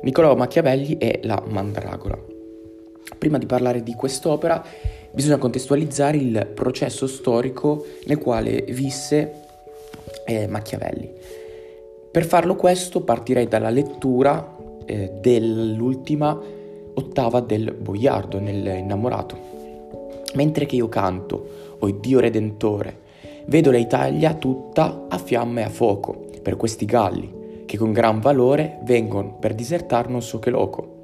Niccolò 0.00 0.36
Machiavelli 0.36 0.96
e 0.96 1.20
la 1.24 1.42
Mandragola. 1.46 2.16
Prima 3.18 3.36
di 3.36 3.46
parlare 3.46 3.82
di 3.82 3.94
quest'opera 3.94 4.64
bisogna 5.10 5.38
contestualizzare 5.38 6.16
il 6.16 6.50
processo 6.54 7.08
storico 7.08 7.84
nel 8.06 8.18
quale 8.18 8.64
visse 8.68 9.32
eh, 10.24 10.46
Machiavelli. 10.46 11.10
Per 12.10 12.24
farlo 12.24 12.54
questo 12.54 13.00
partirei 13.00 13.48
dalla 13.48 13.70
lettura 13.70 14.56
eh, 14.84 15.14
dell'ultima 15.20 16.38
ottava 16.94 17.40
del 17.40 17.72
Boiardo 17.72 18.38
nel 18.38 18.66
Innamorato. 18.66 19.36
Mentre 20.34 20.66
che 20.66 20.76
io 20.76 20.88
canto, 20.88 21.76
o 21.78 21.90
Dio 21.90 22.20
Redentore, 22.20 23.06
vedo 23.46 23.70
l'Italia 23.70 24.34
tutta 24.34 25.06
a 25.08 25.18
fiamme 25.18 25.62
e 25.62 25.64
a 25.64 25.70
fuoco 25.70 26.26
per 26.42 26.56
questi 26.56 26.84
galli, 26.84 27.37
che 27.68 27.76
con 27.76 27.92
gran 27.92 28.18
valore 28.18 28.78
vengono 28.84 29.34
per 29.34 29.54
disertar 29.54 30.08
non 30.08 30.22
so 30.22 30.38
che 30.38 30.48
loco. 30.48 31.02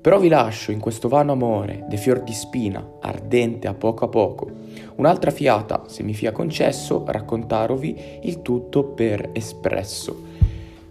Però 0.00 0.20
vi 0.20 0.28
lascio 0.28 0.70
in 0.70 0.78
questo 0.78 1.08
vano 1.08 1.32
amore 1.32 1.84
de 1.88 1.96
fior 1.96 2.20
di 2.20 2.32
spina, 2.32 2.88
ardente 3.00 3.66
a 3.66 3.74
poco 3.74 4.04
a 4.04 4.08
poco, 4.08 4.48
un'altra 4.94 5.32
fiata, 5.32 5.82
se 5.88 6.04
mi 6.04 6.14
fia 6.14 6.30
concesso, 6.30 7.02
raccontarovi 7.04 8.20
il 8.22 8.42
tutto 8.42 8.84
per 8.84 9.30
espresso. 9.32 10.22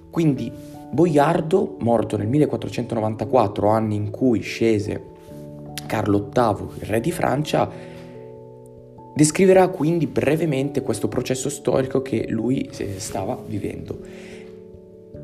Quindi 0.09 0.51
Boiardo, 0.89 1.77
morto 1.79 2.17
nel 2.17 2.27
1494, 2.27 3.69
anni 3.69 3.95
in 3.95 4.09
cui 4.09 4.41
scese 4.41 5.15
Carlo 5.85 6.29
VIII, 6.33 6.81
il 6.81 6.85
re 6.85 6.99
di 6.99 7.11
Francia, 7.11 7.69
descriverà 9.15 9.69
quindi 9.69 10.05
brevemente 10.05 10.81
questo 10.81 11.07
processo 11.07 11.49
storico 11.49 12.01
che 12.01 12.27
lui 12.29 12.69
eh, 12.77 12.99
stava 12.99 13.41
vivendo. 13.47 13.99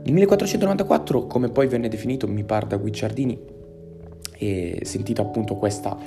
Nel 0.04 0.14
1494, 0.14 1.28
come 1.28 1.50
poi 1.50 1.68
venne 1.68 1.88
definito, 1.88 2.28
mi 2.28 2.44
pare 2.44 2.68
da 2.68 2.78
Guicciardini, 2.78 3.40
e 4.38 4.80
sentito 4.84 5.22
appunto 5.22 5.56
questa 5.56 5.98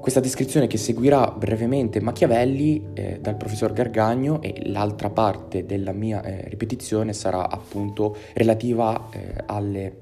questa 0.00 0.20
descrizione 0.20 0.66
che 0.66 0.78
seguirà 0.78 1.30
brevemente 1.30 2.00
Machiavelli 2.00 2.88
eh, 2.94 3.18
dal 3.20 3.36
professor 3.36 3.72
Gargagno 3.72 4.40
e 4.40 4.62
l'altra 4.70 5.10
parte 5.10 5.66
della 5.66 5.92
mia 5.92 6.22
eh, 6.22 6.48
ripetizione 6.48 7.12
sarà 7.12 7.48
appunto 7.50 8.16
relativa 8.32 9.08
eh, 9.10 9.34
alle, 9.44 9.98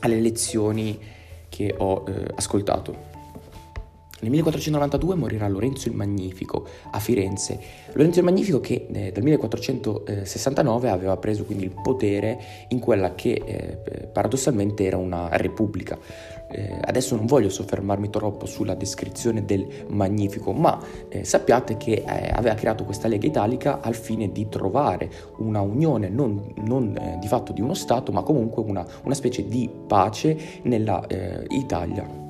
alle, 0.00 0.20
lezioni 0.20 0.98
che 1.48 1.72
ho 1.78 2.04
eh, 2.08 2.26
ascoltato. 2.34 3.11
Nel 4.22 4.30
1492 4.30 5.16
morirà 5.16 5.48
Lorenzo 5.48 5.88
il 5.88 5.96
Magnifico 5.96 6.64
a 6.92 7.00
Firenze. 7.00 7.58
Lorenzo 7.94 8.20
il 8.20 8.24
Magnifico 8.24 8.60
che 8.60 8.86
eh, 8.92 9.10
dal 9.10 9.24
1469 9.24 10.88
aveva 10.90 11.16
preso 11.16 11.44
quindi 11.44 11.64
il 11.64 11.74
potere 11.82 12.38
in 12.68 12.78
quella 12.78 13.16
che 13.16 13.42
eh, 13.44 14.06
paradossalmente 14.06 14.84
era 14.84 14.96
una 14.96 15.28
repubblica. 15.32 15.98
Eh, 16.52 16.78
adesso 16.82 17.16
non 17.16 17.26
voglio 17.26 17.48
soffermarmi 17.48 18.10
troppo 18.10 18.46
sulla 18.46 18.74
descrizione 18.74 19.44
del 19.44 19.66
Magnifico, 19.88 20.52
ma 20.52 20.78
eh, 21.08 21.24
sappiate 21.24 21.76
che 21.76 22.04
eh, 22.06 22.30
aveva 22.32 22.54
creato 22.54 22.84
questa 22.84 23.08
Lega 23.08 23.26
Italica 23.26 23.80
al 23.80 23.96
fine 23.96 24.30
di 24.30 24.48
trovare 24.48 25.10
una 25.38 25.62
unione 25.62 26.08
non, 26.08 26.52
non 26.58 26.96
eh, 26.96 27.18
di 27.18 27.26
fatto 27.26 27.52
di 27.52 27.60
uno 27.60 27.74
Stato, 27.74 28.12
ma 28.12 28.22
comunque 28.22 28.62
una, 28.62 28.86
una 29.02 29.14
specie 29.14 29.48
di 29.48 29.68
pace 29.86 30.60
nella 30.62 31.04
Italia. 31.48 32.21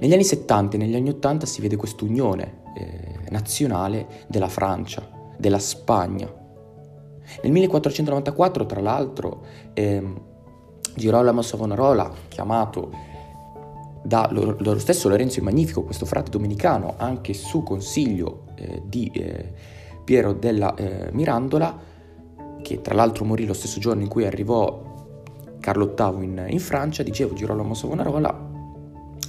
Negli 0.00 0.12
anni 0.12 0.24
70 0.24 0.76
e 0.76 0.78
negli 0.78 0.96
anni 0.96 1.10
80 1.10 1.46
si 1.46 1.60
vede 1.60 1.76
quest'unione 1.76 2.62
eh, 2.76 3.30
nazionale 3.30 4.24
della 4.28 4.48
Francia, 4.48 5.08
della 5.36 5.58
Spagna. 5.58 6.42
Nel 7.42 7.52
1494, 7.52 8.66
tra 8.66 8.80
l'altro, 8.80 9.44
ehm, 9.72 10.20
Girolamo 10.96 11.42
Savonarola, 11.42 12.12
chiamato 12.28 13.12
da 14.04 14.28
loro, 14.30 14.78
stesso 14.78 15.08
Lorenzo 15.08 15.38
il 15.38 15.44
Magnifico, 15.44 15.82
questo 15.82 16.04
frate 16.04 16.30
domenicano, 16.30 16.94
anche 16.96 17.32
su 17.32 17.62
consiglio 17.62 18.44
eh, 18.56 18.82
di 18.84 19.10
eh, 19.14 19.52
Piero 20.04 20.34
della 20.34 20.74
eh, 20.74 21.08
Mirandola, 21.12 21.92
che 22.62 22.80
tra 22.80 22.94
l'altro 22.94 23.24
morì 23.24 23.46
lo 23.46 23.54
stesso 23.54 23.80
giorno 23.80 24.02
in 24.02 24.08
cui 24.08 24.26
arrivò 24.26 24.92
Carlo 25.58 25.94
VIII 25.96 26.24
in, 26.24 26.44
in 26.48 26.60
Francia, 26.60 27.02
dicevo 27.02 27.34
Girolamo 27.34 27.72
Savonarola, 27.72 28.43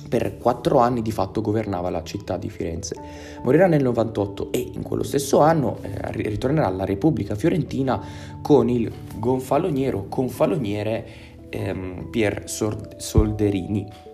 per 0.07 0.38
quattro 0.38 0.79
anni 0.79 1.01
di 1.01 1.11
fatto 1.11 1.41
governava 1.41 1.89
la 1.89 2.03
città 2.03 2.38
di 2.38 2.49
Firenze. 2.49 2.95
Morirà 3.43 3.67
nel 3.67 3.83
98 3.83 4.51
e 4.51 4.71
in 4.73 4.81
quello 4.81 5.03
stesso 5.03 5.39
anno 5.39 5.79
eh, 5.81 6.11
ritornerà 6.11 6.67
alla 6.67 6.85
Repubblica 6.85 7.35
Fiorentina 7.35 8.01
con 8.41 8.69
il 8.69 8.91
gonfaloniero 9.16 10.05
confaloniere 10.07 11.05
ehm, 11.49 12.07
Pier 12.09 12.43
Solderini 12.47 14.13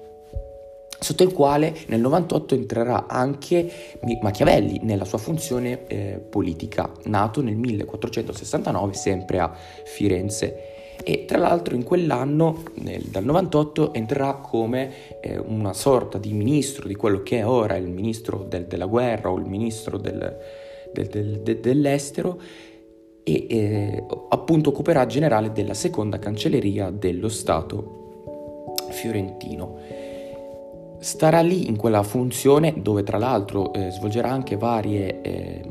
sotto 1.02 1.24
il 1.24 1.34
quale 1.34 1.76
nel 1.88 2.00
98 2.00 2.54
entrerà 2.54 3.08
anche 3.08 3.98
Machiavelli 4.22 4.82
nella 4.84 5.04
sua 5.04 5.18
funzione 5.18 5.88
eh, 5.88 6.24
politica, 6.30 6.92
nato 7.06 7.42
nel 7.42 7.56
1469 7.56 8.94
sempre 8.94 9.40
a 9.40 9.52
Firenze 9.84 10.71
e 11.04 11.26
tra 11.26 11.38
l'altro 11.38 11.76
in 11.76 11.84
quell'anno, 11.84 12.64
nel, 12.76 13.04
dal 13.04 13.24
98, 13.24 13.94
entrerà 13.94 14.36
come 14.36 15.20
eh, 15.22 15.38
una 15.38 15.74
sorta 15.74 16.18
di 16.18 16.32
ministro 16.34 16.88
di 16.88 16.96
quello 16.96 17.24
che 17.24 17.40
è 17.40 17.46
ora 17.46 17.76
il 17.76 17.88
ministro 17.88 18.46
del, 18.48 18.66
della 18.66 18.86
guerra 18.86 19.32
o 19.32 19.38
il 19.38 19.46
ministro 19.46 19.98
del, 19.98 20.38
del, 20.94 21.60
dell'estero 21.60 22.40
e 23.24 23.46
eh, 23.50 24.06
appunto 24.30 24.70
occuperà 24.70 25.06
generale 25.06 25.52
della 25.52 25.74
seconda 25.74 26.20
cancelleria 26.20 26.90
dello 26.92 27.30
Stato 27.30 28.76
fiorentino. 28.90 29.78
Starà 31.00 31.42
lì 31.42 31.68
in 31.68 31.78
quella 31.78 32.04
funzione 32.04 32.76
dove 32.78 33.04
tra 33.04 33.18
l'altro 33.18 33.74
eh, 33.74 33.90
svolgerà 33.90 34.30
anche 34.30 34.56
varie 34.56 35.22
eh, 35.22 35.62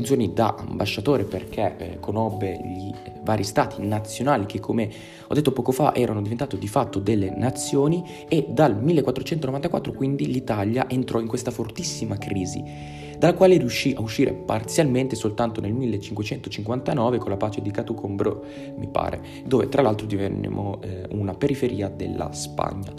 funzioni 0.00 0.32
da 0.32 0.54
ambasciatore 0.56 1.24
perché 1.24 1.76
eh, 1.76 2.00
conobbe 2.00 2.58
gli 2.64 2.92
vari 3.22 3.44
stati 3.44 3.86
nazionali 3.86 4.46
che 4.46 4.58
come 4.58 4.90
ho 5.26 5.34
detto 5.34 5.52
poco 5.52 5.72
fa 5.72 5.94
erano 5.94 6.22
diventati 6.22 6.56
di 6.56 6.68
fatto 6.68 6.98
delle 6.98 7.30
nazioni 7.30 8.02
e 8.26 8.46
dal 8.48 8.82
1494 8.82 9.92
quindi 9.92 10.26
l'Italia 10.26 10.88
entrò 10.88 11.20
in 11.20 11.26
questa 11.26 11.50
fortissima 11.50 12.16
crisi 12.16 12.98
dalla 13.18 13.34
quale 13.34 13.58
riuscì 13.58 13.92
a 13.94 14.00
uscire 14.00 14.32
parzialmente 14.32 15.14
soltanto 15.14 15.60
nel 15.60 15.74
1559 15.74 17.18
con 17.18 17.28
la 17.28 17.36
pace 17.36 17.60
di 17.60 17.70
Catucombro, 17.70 18.42
mi 18.78 18.88
pare, 18.88 19.20
dove 19.44 19.68
tra 19.68 19.82
l'altro 19.82 20.06
divennemmo 20.06 20.80
eh, 20.80 21.06
una 21.10 21.34
periferia 21.34 21.90
della 21.90 22.32
Spagna. 22.32 22.90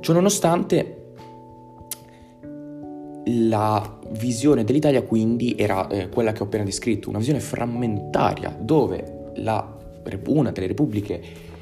Ciononostante 0.00 1.03
la 3.26 3.98
visione 4.10 4.64
dell'Italia 4.64 5.02
quindi 5.02 5.54
era 5.56 5.86
eh, 5.88 6.08
quella 6.08 6.32
che 6.32 6.42
ho 6.42 6.46
appena 6.46 6.64
descritto, 6.64 7.08
una 7.08 7.18
visione 7.18 7.40
frammentaria 7.40 8.56
dove 8.58 9.32
la, 9.36 9.76
una 10.26 10.50
delle 10.50 10.66
repubbliche 10.66 11.52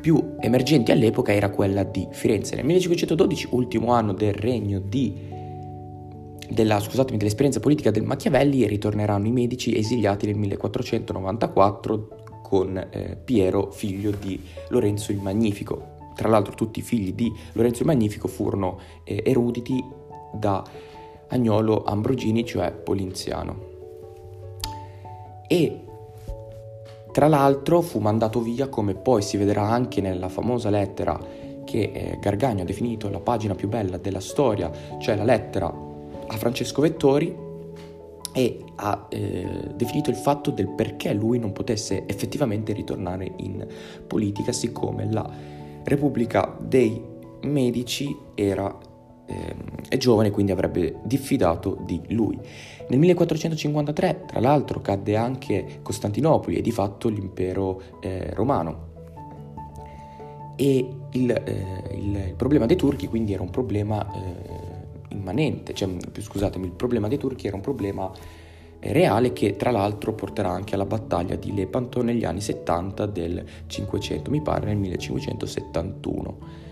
più 0.00 0.36
emergenti 0.38 0.92
all'epoca 0.92 1.32
era 1.32 1.48
quella 1.48 1.82
di 1.82 2.06
Firenze. 2.10 2.56
Nel 2.56 2.66
1512, 2.66 3.48
ultimo 3.52 3.92
anno 3.92 4.12
del 4.12 4.34
regno 4.34 4.78
di, 4.78 5.14
della, 6.50 6.78
scusatemi, 6.78 7.16
dell'esperienza 7.16 7.58
politica 7.58 7.90
del 7.90 8.02
Machiavelli, 8.02 8.66
ritorneranno 8.66 9.26
i 9.26 9.32
medici 9.32 9.74
esiliati 9.74 10.26
nel 10.26 10.36
1494 10.36 12.08
con 12.42 12.76
eh, 12.76 13.16
Piero, 13.24 13.70
figlio 13.70 14.10
di 14.10 14.38
Lorenzo 14.68 15.10
il 15.10 15.20
Magnifico. 15.20 15.92
Tra 16.14 16.28
l'altro 16.28 16.52
tutti 16.52 16.80
i 16.80 16.82
figli 16.82 17.14
di 17.14 17.32
Lorenzo 17.52 17.80
il 17.80 17.86
Magnifico 17.86 18.28
furono 18.28 18.78
eh, 19.04 19.22
eruditi 19.24 19.82
da 20.34 20.62
Agnolo 21.28 21.84
Ambrogini, 21.84 22.44
cioè 22.44 22.72
Polinziano. 22.72 23.72
E 25.46 25.84
tra 27.12 27.28
l'altro 27.28 27.80
fu 27.80 28.00
mandato 28.00 28.40
via, 28.40 28.68
come 28.68 28.94
poi 28.94 29.22
si 29.22 29.36
vedrà 29.36 29.62
anche 29.62 30.00
nella 30.00 30.28
famosa 30.28 30.68
lettera 30.70 31.18
che 31.64 31.90
eh, 31.92 32.18
Gargagno 32.20 32.62
ha 32.62 32.66
definito 32.66 33.08
la 33.08 33.20
pagina 33.20 33.54
più 33.54 33.68
bella 33.68 33.96
della 33.98 34.20
storia, 34.20 34.70
cioè 34.98 35.16
la 35.16 35.24
lettera 35.24 35.66
a 35.66 36.36
Francesco 36.36 36.82
Vettori, 36.82 37.42
e 38.32 38.64
ha 38.74 39.06
eh, 39.10 39.46
definito 39.74 40.10
il 40.10 40.16
fatto 40.16 40.50
del 40.50 40.68
perché 40.68 41.12
lui 41.12 41.38
non 41.38 41.52
potesse 41.52 42.04
effettivamente 42.06 42.72
ritornare 42.72 43.32
in 43.36 43.64
politica, 44.06 44.50
siccome 44.50 45.10
la 45.10 45.30
Repubblica 45.84 46.56
dei 46.58 47.00
Medici 47.42 48.16
era 48.34 48.76
è 49.26 49.96
giovane 49.96 50.30
quindi 50.30 50.52
avrebbe 50.52 50.96
diffidato 51.02 51.78
di 51.84 52.00
lui. 52.08 52.38
Nel 52.88 52.98
1453 52.98 54.24
tra 54.26 54.40
l'altro 54.40 54.80
cadde 54.80 55.16
anche 55.16 55.78
Costantinopoli 55.82 56.56
e 56.56 56.60
di 56.60 56.70
fatto 56.70 57.08
l'impero 57.08 57.80
eh, 58.00 58.32
romano. 58.34 58.92
E 60.56 60.88
il, 61.12 61.30
eh, 61.30 61.94
il, 61.94 62.16
il, 62.28 62.34
problema 62.36 62.66
dei 62.66 62.76
turchi 62.76 63.08
quindi 63.08 63.32
era 63.32 63.42
un 63.42 63.50
problema 63.50 64.06
eh, 64.12 65.14
immanente, 65.14 65.74
cioè 65.74 65.88
scusatemi, 66.16 66.66
il 66.66 66.72
problema 66.72 67.08
dei 67.08 67.18
turchi 67.18 67.46
era 67.46 67.56
un 67.56 67.62
problema 67.62 68.10
reale 68.80 69.32
che 69.32 69.56
tra 69.56 69.70
l'altro 69.70 70.12
porterà 70.12 70.50
anche 70.50 70.74
alla 70.74 70.84
battaglia 70.84 71.36
di 71.36 71.54
Lepanto 71.54 72.02
negli 72.02 72.24
anni 72.24 72.40
70 72.40 73.06
del 73.06 73.44
500, 73.66 74.30
mi 74.30 74.42
pare 74.42 74.66
nel 74.66 74.76
1571. 74.76 76.63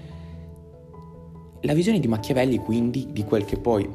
La 1.64 1.74
visione 1.74 2.00
di 2.00 2.08
Machiavelli 2.08 2.58
quindi 2.58 3.08
di 3.12 3.22
quel 3.22 3.44
che 3.44 3.56
poi 3.56 3.88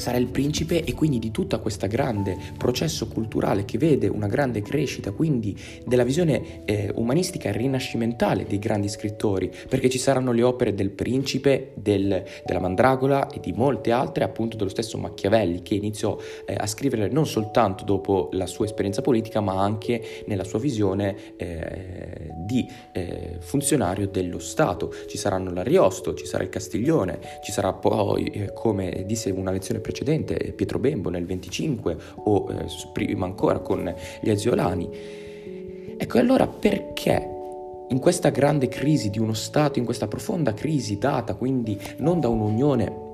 sarà 0.00 0.16
il 0.16 0.26
principe 0.26 0.84
e 0.84 0.94
quindi 0.94 1.18
di 1.18 1.30
tutto 1.30 1.58
questo 1.60 1.86
grande 1.86 2.36
processo 2.56 3.06
culturale 3.06 3.64
che 3.64 3.78
vede 3.78 4.08
una 4.08 4.26
grande 4.26 4.62
crescita, 4.62 5.12
quindi 5.12 5.56
della 5.84 6.04
visione 6.04 6.64
eh, 6.64 6.90
umanistica 6.94 7.52
rinascimentale 7.52 8.44
dei 8.44 8.58
grandi 8.58 8.88
scrittori, 8.88 9.50
perché 9.68 9.88
ci 9.88 9.98
saranno 9.98 10.32
le 10.32 10.42
opere 10.42 10.74
del 10.74 10.90
principe, 10.90 11.72
del, 11.74 12.24
della 12.44 12.60
Mandragola 12.60 13.28
e 13.28 13.40
di 13.40 13.52
molte 13.52 13.90
altre, 13.90 14.24
appunto 14.24 14.56
dello 14.56 14.70
stesso 14.70 14.98
Machiavelli, 14.98 15.62
che 15.62 15.74
iniziò 15.74 16.16
eh, 16.46 16.54
a 16.56 16.66
scrivere 16.66 17.08
non 17.08 17.26
soltanto 17.26 17.84
dopo 17.84 18.28
la 18.32 18.46
sua 18.46 18.64
esperienza 18.64 19.02
politica, 19.02 19.40
ma 19.40 19.60
anche 19.60 20.02
nella 20.26 20.44
sua 20.44 20.58
visione 20.58 21.36
eh, 21.36 22.32
di 22.46 22.66
eh, 22.92 23.36
funzionario 23.40 24.08
dello 24.08 24.38
Stato. 24.38 24.92
Ci 25.06 25.18
saranno 25.18 25.52
l'Ariosto, 25.52 26.14
ci 26.14 26.26
sarà 26.26 26.42
il 26.42 26.48
Castiglione, 26.48 27.18
ci 27.42 27.52
sarà 27.52 27.72
poi, 27.72 28.26
eh, 28.26 28.52
come 28.52 29.04
disse 29.06 29.30
una 29.30 29.50
lezione 29.50 29.80
precedente, 29.80 29.89
precedente, 29.90 30.52
Pietro 30.52 30.78
Bembo 30.78 31.10
nel 31.10 31.26
25 31.26 31.96
o 32.24 32.46
eh, 32.50 32.66
prima 32.92 33.26
ancora 33.26 33.58
con 33.58 33.92
gli 34.20 34.30
Aziolani. 34.30 34.88
Ecco, 35.96 36.18
allora 36.18 36.46
perché 36.46 37.38
in 37.88 37.98
questa 37.98 38.30
grande 38.30 38.68
crisi 38.68 39.10
di 39.10 39.18
uno 39.18 39.34
Stato, 39.34 39.78
in 39.78 39.84
questa 39.84 40.06
profonda 40.06 40.54
crisi 40.54 40.96
data 40.96 41.34
quindi 41.34 41.78
non 41.98 42.20
da 42.20 42.28
un'unione 42.28 43.08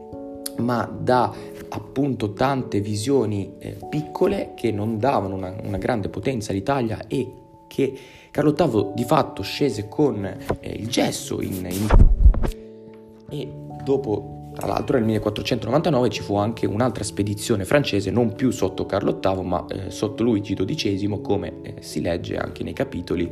ma 0.58 0.84
da 0.84 1.34
appunto 1.68 2.32
tante 2.32 2.80
visioni 2.80 3.54
eh, 3.58 3.76
piccole 3.88 4.52
che 4.54 4.70
non 4.70 4.98
davano 4.98 5.34
una, 5.34 5.54
una, 5.62 5.76
grande 5.76 6.08
potenza 6.08 6.52
all'Italia 6.52 7.06
e 7.08 7.30
che 7.66 7.98
Carlo 8.30 8.52
VIII 8.52 8.92
di 8.94 9.04
fatto 9.04 9.42
scese 9.42 9.88
con 9.88 10.24
eh, 10.24 10.70
il 10.70 10.88
gesso 10.88 11.42
in, 11.42 11.68
in... 11.70 11.86
e 13.28 13.52
dopo 13.82 14.45
tra 14.56 14.66
l'altro 14.68 14.96
nel 14.96 15.04
1499 15.04 16.08
ci 16.08 16.22
fu 16.22 16.36
anche 16.36 16.66
un'altra 16.66 17.04
spedizione 17.04 17.66
francese, 17.66 18.10
non 18.10 18.34
più 18.34 18.50
sotto 18.50 18.86
Carlo 18.86 19.20
VIII, 19.22 19.42
ma 19.42 19.66
eh, 19.68 19.90
sotto 19.90 20.22
Luigi 20.22 20.54
XII, 20.54 21.20
come 21.20 21.60
eh, 21.60 21.74
si 21.80 22.00
legge 22.00 22.38
anche 22.38 22.64
nei 22.64 22.72
capitoli 22.72 23.30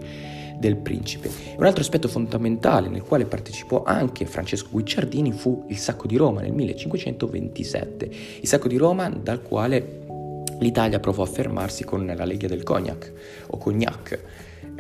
del 0.59 0.77
principe. 0.77 1.31
Un 1.57 1.65
altro 1.65 1.81
aspetto 1.81 2.09
fondamentale 2.09 2.89
nel 2.89 3.03
quale 3.03 3.25
partecipò 3.25 3.85
anche 3.85 4.27
Francesco 4.27 4.69
Guicciardini 4.71 5.33
fu 5.33 5.65
il 5.69 5.79
sacco 5.79 6.07
di 6.07 6.17
Roma 6.17 6.43
nel 6.43 6.53
1527, 6.53 8.11
il 8.43 8.47
sacco 8.47 8.69
di 8.69 8.77
Roma 8.77 9.09
dal 9.09 9.41
quale 9.41 10.03
l'Italia 10.59 11.01
provò 11.01 11.23
a 11.23 11.27
fermarsi 11.27 11.85
con 11.85 12.05
la 12.07 12.25
Lega 12.27 12.47
del 12.47 12.63
Cognac 12.63 13.13
o 13.47 13.57
Cognac 13.57 14.21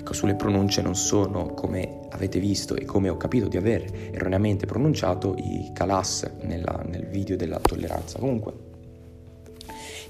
Ecco, 0.04 0.12
sulle 0.12 0.34
pronunce 0.34 0.82
non 0.82 0.94
sono, 0.94 1.54
come 1.54 2.00
avete 2.10 2.38
visto 2.38 2.76
e 2.76 2.84
come 2.84 3.08
ho 3.08 3.16
capito 3.16 3.48
di 3.48 3.56
aver 3.56 3.90
erroneamente 4.12 4.66
pronunciato, 4.66 5.34
i 5.38 5.70
calas 5.72 6.30
nella, 6.42 6.84
nel 6.86 7.06
video 7.06 7.36
della 7.36 7.58
tolleranza. 7.58 8.18
Comunque, 8.18 8.52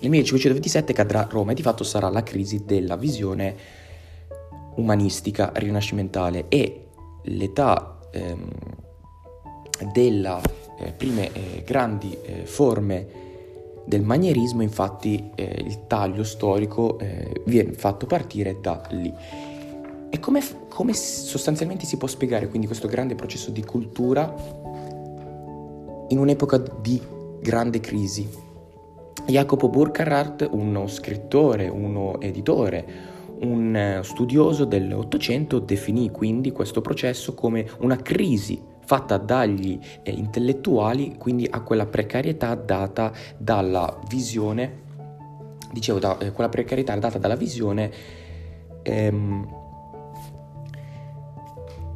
nel 0.01 0.11
1527 0.11 0.93
cadrà 0.93 1.29
Roma 1.31 1.53
e 1.53 1.55
di 1.55 1.63
fatto 1.63 1.85
sarà 1.85 2.09
la 2.09 2.25
crisi 2.25 2.65
della 2.65 2.97
visione 2.97 3.55
umanistica 4.75 5.53
rinascimentale 5.55 6.47
e 6.49 6.87
l'età 7.27 8.01
ehm, 8.11 8.49
delle 9.93 10.41
eh, 10.81 10.91
prime 10.91 11.33
eh, 11.33 11.63
grandi 11.65 12.19
eh, 12.21 12.47
forme 12.47 13.07
del 13.85 14.03
manierismo, 14.03 14.61
infatti 14.61 15.31
eh, 15.37 15.63
il 15.65 15.87
taglio 15.87 16.25
storico 16.25 16.99
eh, 16.99 17.43
viene 17.45 17.75
fatto 17.75 18.07
partire 18.07 18.59
da 18.61 18.83
lì. 18.91 19.53
E 20.15 20.21
come, 20.21 20.41
come 20.69 20.95
sostanzialmente 20.95 21.87
si 21.87 21.97
può 21.97 22.07
spiegare 22.07 22.47
quindi 22.47 22.69
questo 22.69 22.87
grande 22.87 23.17
processo 23.17 23.51
di 23.51 23.65
cultura 23.65 24.33
in 26.07 26.19
un'epoca 26.19 26.63
di 26.81 27.03
grande 27.41 27.81
crisi? 27.81 28.31
Jacopo 29.27 29.69
Burkhardt, 29.69 30.49
uno 30.53 30.87
scrittore, 30.87 31.67
uno 31.67 32.21
editore, 32.21 32.87
un 33.41 33.75
eh, 33.75 34.05
studioso 34.05 34.65
dell'Ottocento, 34.65 35.59
definì 35.59 36.13
quindi 36.13 36.53
questo 36.53 36.81
processo 36.81 37.35
come 37.35 37.69
una 37.81 37.97
crisi 37.97 38.63
fatta 38.85 39.17
dagli 39.17 39.77
eh, 40.05 40.13
intellettuali, 40.13 41.17
quindi 41.19 41.45
a 41.51 41.61
quella 41.63 41.87
precarietà 41.87 42.55
data 42.55 43.11
dalla 43.37 43.99
visione, 44.07 44.83
dicevo, 45.73 45.99
da, 45.99 46.19
eh, 46.19 46.31
quella 46.31 46.51
precarietà 46.51 46.95
data 46.95 47.19
dalla 47.19 47.35
visione 47.35 47.91
ehm, 48.85 49.63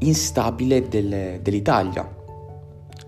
instabile 0.01 0.89
del, 0.89 1.41
dell'Italia, 1.41 2.17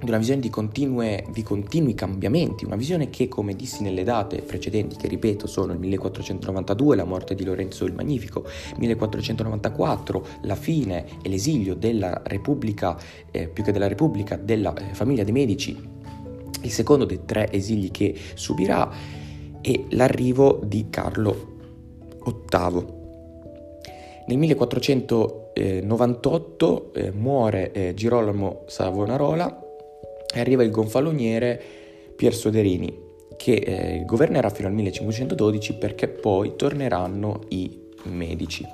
di 0.03 0.09
una 0.09 0.19
visione 0.19 0.41
di, 0.41 0.49
continue, 0.49 1.25
di, 1.31 1.43
continui 1.43 1.95
cambiamenti, 1.95 2.65
una 2.65 2.77
visione 2.77 3.11
che, 3.11 3.29
come 3.29 3.55
dissi 3.55 3.83
nelle 3.83 4.03
date 4.03 4.41
precedenti, 4.41 4.97
che 4.97 5.09
ripeto 5.09 5.47
sono 5.47 5.73
il 5.73 5.79
1492, 5.79 6.97
la 6.97 7.05
morte 7.05 7.35
di 7.35 7.45
Lorenzo 7.45 7.85
il 7.85 7.93
Magnifico, 7.93 8.45
1494, 8.79 10.27
la 10.43 10.55
fine 10.55 11.05
e 11.23 11.29
l'esilio 11.29 11.75
della 11.75 12.23
Repubblica, 12.25 12.97
eh, 13.31 13.49
più 13.49 13.63
che 13.63 13.73
della 13.73 13.89
Repubblica, 13.89 14.37
della 14.37 14.73
eh, 14.75 14.95
famiglia 14.95 15.23
dei 15.23 15.33
Medici, 15.33 15.79
il 16.63 16.71
secondo 16.71 17.05
dei 17.05 17.21
tre 17.27 17.53
esili 17.53 17.91
che 17.91 18.15
subirà, 18.35 19.19
e 19.61 19.85
l'arrivo 19.91 20.61
di 20.65 20.87
Carlo 20.89 21.59
VIII. 22.25 22.99
Nel 24.27 24.39
1498 24.39 25.40
eh, 25.53 27.11
muore 27.13 27.73
eh, 27.73 27.95
Girolamo 27.95 28.65
Savonarola 28.67 29.63
e 30.33 30.41
arriva 30.41 30.63
il 30.63 30.71
gonfaloniere 30.71 31.61
Pier 32.17 32.35
Soderini, 32.35 33.09
che 33.37 33.55
eh, 33.55 34.05
governerà 34.05 34.51
fino 34.51 34.69
al 34.69 34.75
1512 34.75 35.75
perché 35.75 36.09
poi 36.09 36.55
torneranno 36.57 37.41
i 37.49 37.89
medici. 38.05 38.65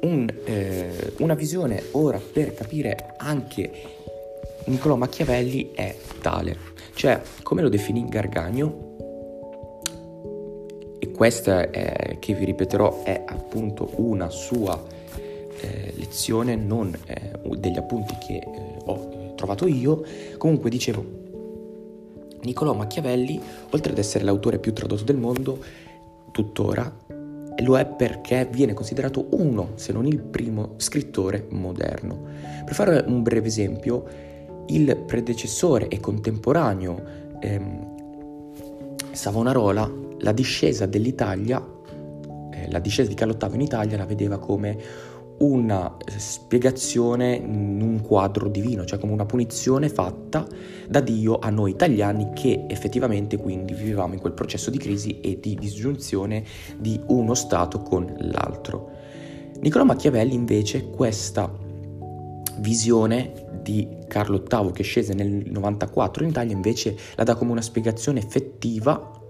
Un, 0.00 0.28
eh, 0.44 1.12
una 1.18 1.34
visione 1.34 1.82
ora 1.92 2.20
per 2.20 2.52
capire 2.52 3.14
anche 3.16 3.70
Niccolò 4.66 4.96
Machiavelli 4.96 5.70
è 5.74 5.96
tale, 6.20 6.56
cioè 6.94 7.20
come 7.42 7.62
lo 7.62 7.68
definì 7.68 8.04
Gargagno, 8.08 8.85
questa 11.16 11.70
è, 11.70 12.18
che 12.18 12.34
vi 12.34 12.44
ripeterò 12.44 13.02
è 13.02 13.22
appunto 13.26 13.90
una 13.96 14.28
sua 14.28 14.82
eh, 15.60 15.92
lezione, 15.96 16.56
non 16.56 16.96
eh, 17.06 17.32
degli 17.56 17.78
appunti 17.78 18.14
che 18.18 18.34
eh, 18.36 18.76
ho 18.84 19.32
trovato 19.34 19.66
io. 19.66 20.02
Comunque 20.36 20.68
dicevo, 20.68 21.04
Niccolò 22.42 22.74
Machiavelli, 22.74 23.40
oltre 23.70 23.92
ad 23.92 23.98
essere 23.98 24.24
l'autore 24.24 24.58
più 24.58 24.72
tradotto 24.72 25.04
del 25.04 25.16
mondo, 25.16 25.58
tuttora 26.30 27.04
lo 27.60 27.78
è 27.78 27.86
perché 27.86 28.46
viene 28.50 28.74
considerato 28.74 29.28
uno, 29.30 29.70
se 29.76 29.92
non 29.92 30.06
il 30.06 30.20
primo, 30.20 30.74
scrittore 30.76 31.46
moderno. 31.50 32.24
Per 32.64 32.74
fare 32.74 33.02
un 33.06 33.22
breve 33.22 33.46
esempio, 33.46 34.04
il 34.66 34.96
predecessore 35.06 35.88
e 35.88 35.98
contemporaneo 35.98 37.02
ehm, 37.40 37.94
Savonarola 39.12 40.04
la 40.20 40.32
discesa 40.32 40.86
dell'Italia, 40.86 41.64
eh, 42.50 42.70
la 42.70 42.78
discesa 42.78 43.08
di 43.08 43.14
Carlo 43.14 43.36
VIII 43.38 43.54
in 43.54 43.60
Italia 43.60 43.96
la 43.96 44.06
vedeva 44.06 44.38
come 44.38 44.78
una 45.38 45.96
spiegazione 46.16 47.34
in 47.34 47.80
un 47.82 48.00
quadro 48.00 48.48
divino, 48.48 48.84
cioè 48.84 48.98
come 48.98 49.12
una 49.12 49.26
punizione 49.26 49.88
fatta 49.88 50.46
da 50.88 51.00
Dio 51.00 51.38
a 51.38 51.50
noi 51.50 51.72
italiani 51.72 52.30
che 52.34 52.64
effettivamente 52.68 53.36
quindi 53.36 53.74
vivevamo 53.74 54.14
in 54.14 54.20
quel 54.20 54.32
processo 54.32 54.70
di 54.70 54.78
crisi 54.78 55.20
e 55.20 55.38
di 55.40 55.54
disgiunzione 55.54 56.44
di 56.78 56.98
uno 57.08 57.34
Stato 57.34 57.80
con 57.82 58.14
l'altro. 58.18 58.92
Niccolò 59.60 59.84
Machiavelli 59.84 60.34
invece 60.34 60.88
questa 60.88 61.52
visione 62.58 63.44
di 63.62 63.88
Carlo 64.06 64.42
VIII 64.48 64.72
che 64.72 64.82
scese 64.82 65.12
nel 65.12 65.50
94 65.50 66.22
in 66.22 66.30
Italia 66.30 66.54
invece 66.54 66.96
la 67.16 67.24
dà 67.24 67.34
come 67.34 67.50
una 67.50 67.60
spiegazione 67.60 68.20
effettiva 68.20 69.24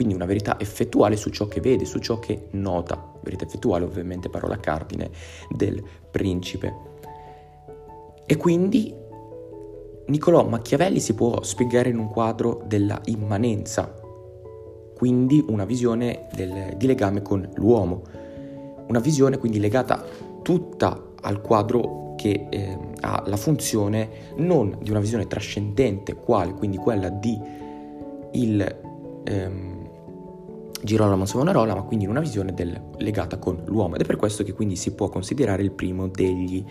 quindi 0.00 0.16
una 0.16 0.26
verità 0.26 0.58
effettuale 0.58 1.14
su 1.14 1.28
ciò 1.28 1.46
che 1.46 1.60
vede, 1.60 1.84
su 1.84 1.98
ciò 1.98 2.18
che 2.18 2.46
nota. 2.52 3.12
Verità 3.20 3.44
effettuale 3.44 3.84
ovviamente 3.84 4.30
parola 4.30 4.56
cardine 4.56 5.10
del 5.50 5.84
principe. 6.10 6.74
E 8.24 8.34
quindi 8.38 8.94
Niccolò 10.06 10.48
Machiavelli 10.48 11.00
si 11.00 11.12
può 11.12 11.42
spiegare 11.42 11.90
in 11.90 11.98
un 11.98 12.08
quadro 12.08 12.62
della 12.64 12.98
immanenza, 13.04 13.94
quindi 14.96 15.44
una 15.46 15.66
visione 15.66 16.28
del, 16.32 16.76
di 16.78 16.86
legame 16.86 17.20
con 17.20 17.46
l'uomo, 17.56 18.02
una 18.86 19.00
visione 19.00 19.36
quindi 19.36 19.60
legata 19.60 20.02
tutta 20.40 21.08
al 21.20 21.42
quadro 21.42 22.14
che 22.16 22.46
eh, 22.48 22.78
ha 23.00 23.22
la 23.26 23.36
funzione 23.36 24.08
non 24.36 24.78
di 24.80 24.88
una 24.90 25.00
visione 25.00 25.26
trascendente, 25.26 26.14
quale 26.14 26.54
quindi 26.54 26.78
quella 26.78 27.10
di 27.10 27.38
il 28.32 28.78
ehm, 29.24 29.69
Girolamo 30.82 31.26
Savonarola, 31.26 31.74
ma 31.74 31.82
quindi 31.82 32.04
in 32.04 32.10
una 32.10 32.20
visione 32.20 32.54
del, 32.54 32.80
legata 32.98 33.38
con 33.38 33.62
l'uomo. 33.66 33.94
Ed 33.94 34.02
è 34.02 34.04
per 34.04 34.16
questo 34.16 34.42
che 34.42 34.52
quindi 34.52 34.76
si 34.76 34.92
può 34.94 35.08
considerare 35.08 35.62
il 35.62 35.72
primo 35.72 36.08
degli 36.08 36.64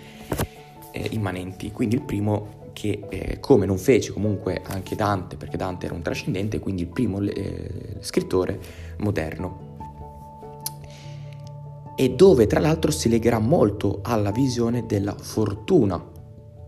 eh, 0.91 1.07
immanenti, 1.11 1.71
quindi 1.71 1.95
il 1.95 2.01
primo 2.01 2.57
che 2.73 3.05
eh, 3.09 3.39
come 3.39 3.65
non 3.65 3.77
fece 3.77 4.11
comunque 4.11 4.61
anche 4.65 4.95
Dante, 4.95 5.35
perché 5.35 5.57
Dante 5.57 5.85
era 5.85 5.95
un 5.95 6.01
trascendente, 6.01 6.59
quindi 6.59 6.83
il 6.83 6.87
primo 6.87 7.21
eh, 7.21 7.97
scrittore 7.99 8.59
moderno. 8.99 9.67
E 11.95 12.09
dove 12.11 12.47
tra 12.47 12.59
l'altro 12.59 12.91
si 12.91 13.09
legherà 13.09 13.39
molto 13.39 13.99
alla 14.01 14.31
visione 14.31 14.85
della 14.85 15.15
fortuna 15.15 16.01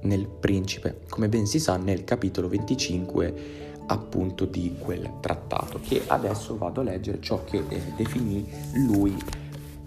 nel 0.02 0.28
principe, 0.28 1.02
come 1.10 1.30
ben 1.30 1.46
si 1.46 1.60
sa 1.60 1.78
nel 1.78 2.04
capitolo 2.04 2.48
25 2.50 3.71
appunto 3.88 4.46
di 4.46 4.76
quel 4.80 5.10
trattato, 5.20 5.80
che 5.82 6.04
adesso 6.08 6.58
vado 6.58 6.82
a 6.82 6.84
leggere 6.84 7.20
ciò 7.20 7.44
che 7.44 7.64
eh, 7.68 7.82
definì 7.96 8.48
lui 8.88 9.16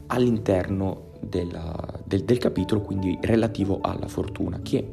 all'interno 0.08 1.12
della, 1.20 1.74
del, 2.04 2.24
del 2.24 2.38
capitolo, 2.38 2.80
quindi 2.80 3.18
relativo 3.22 3.78
alla 3.80 4.08
fortuna, 4.08 4.60
che 4.62 4.86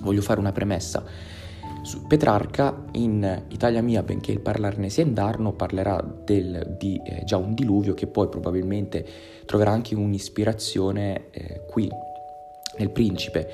voglio 0.00 0.22
fare 0.22 0.40
una 0.40 0.52
premessa. 0.52 1.04
Su 1.82 2.06
Petrarca 2.06 2.84
in 2.92 3.44
Italia 3.48 3.80
mia, 3.80 4.02
benché 4.02 4.32
il 4.32 4.40
parlarne 4.40 4.90
sia 4.90 5.04
indarno, 5.04 5.52
parlerà 5.52 6.04
del, 6.24 6.76
di 6.78 7.00
eh, 7.04 7.22
già 7.24 7.36
un 7.36 7.54
diluvio 7.54 7.94
che 7.94 8.06
poi 8.06 8.28
probabilmente 8.28 9.06
troverà 9.46 9.70
anche 9.70 9.94
un'ispirazione 9.94 11.30
eh, 11.30 11.62
qui 11.66 11.88
nel 12.78 12.90
Principe. 12.90 13.48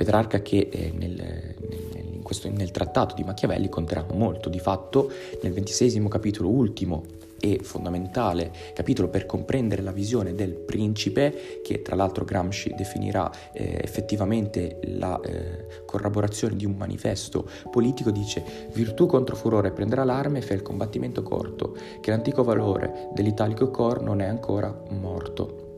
Petrarca 0.00 0.40
che 0.40 0.70
eh, 0.72 0.90
nel, 0.96 1.12
nel, 1.12 2.20
questo, 2.22 2.48
nel 2.48 2.70
trattato 2.70 3.14
di 3.14 3.22
Machiavelli 3.22 3.68
conterà 3.68 4.06
molto, 4.14 4.48
di 4.48 4.58
fatto 4.58 5.10
nel 5.42 5.52
ventisesimo 5.52 6.08
capitolo 6.08 6.48
ultimo 6.48 7.04
e 7.38 7.60
fondamentale 7.62 8.50
capitolo 8.72 9.08
per 9.08 9.26
comprendere 9.26 9.82
la 9.82 9.92
visione 9.92 10.34
del 10.34 10.54
principe, 10.54 11.60
che 11.62 11.82
tra 11.82 11.96
l'altro 11.96 12.24
Gramsci 12.24 12.72
definirà 12.74 13.30
eh, 13.52 13.78
effettivamente 13.82 14.78
la 14.84 15.20
eh, 15.20 15.84
corroborazione 15.84 16.56
di 16.56 16.64
un 16.64 16.76
manifesto 16.78 17.46
politico, 17.70 18.10
dice 18.10 18.42
virtù 18.72 19.04
contro 19.04 19.36
furore 19.36 19.70
prenderà 19.70 20.04
l'arma 20.04 20.38
e 20.38 20.42
fa 20.42 20.54
il 20.54 20.62
combattimento 20.62 21.22
corto, 21.22 21.76
che 22.00 22.10
l'antico 22.10 22.42
valore 22.42 23.10
dell'italico 23.12 23.70
cor 23.70 24.00
non 24.00 24.22
è 24.22 24.26
ancora 24.26 24.74
morto. 24.88 25.69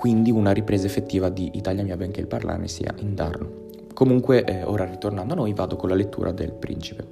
Quindi 0.00 0.30
una 0.30 0.52
ripresa 0.52 0.86
effettiva 0.86 1.28
di 1.28 1.50
Italia 1.58 1.84
mia 1.84 1.94
benché 1.94 2.20
il 2.20 2.26
parlare 2.26 2.68
sia 2.68 2.94
indarno. 3.00 3.66
Comunque, 3.92 4.44
eh, 4.44 4.62
ora 4.62 4.86
ritornando 4.86 5.34
a 5.34 5.36
noi, 5.36 5.52
vado 5.52 5.76
con 5.76 5.90
la 5.90 5.94
lettura 5.94 6.32
del 6.32 6.52
principe. 6.52 7.06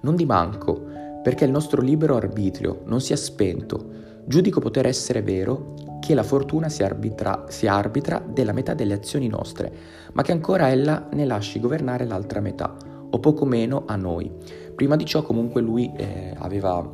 Non 0.00 0.16
di 0.16 0.26
manco, 0.26 0.78
perché 1.22 1.46
il 1.46 1.50
nostro 1.50 1.80
libero 1.80 2.14
arbitrio 2.14 2.82
non 2.84 3.00
sia 3.00 3.16
spento, 3.16 3.88
giudico 4.26 4.60
poter 4.60 4.84
essere 4.84 5.22
vero 5.22 5.72
che 5.98 6.12
la 6.12 6.22
fortuna 6.22 6.68
si 6.68 6.82
arbitra, 6.82 7.46
si 7.48 7.66
arbitra 7.66 8.22
della 8.22 8.52
metà 8.52 8.74
delle 8.74 8.92
azioni 8.92 9.26
nostre, 9.26 9.72
ma 10.12 10.20
che 10.20 10.32
ancora 10.32 10.68
ella 10.68 11.08
ne 11.14 11.24
lasci 11.24 11.58
governare 11.58 12.04
l'altra 12.04 12.40
metà, 12.40 12.76
o 13.08 13.18
poco 13.18 13.46
meno 13.46 13.84
a 13.86 13.96
noi. 13.96 14.30
Prima 14.74 14.94
di 14.94 15.06
ciò 15.06 15.22
comunque 15.22 15.62
lui 15.62 15.90
eh, 15.96 16.34
aveva 16.36 16.86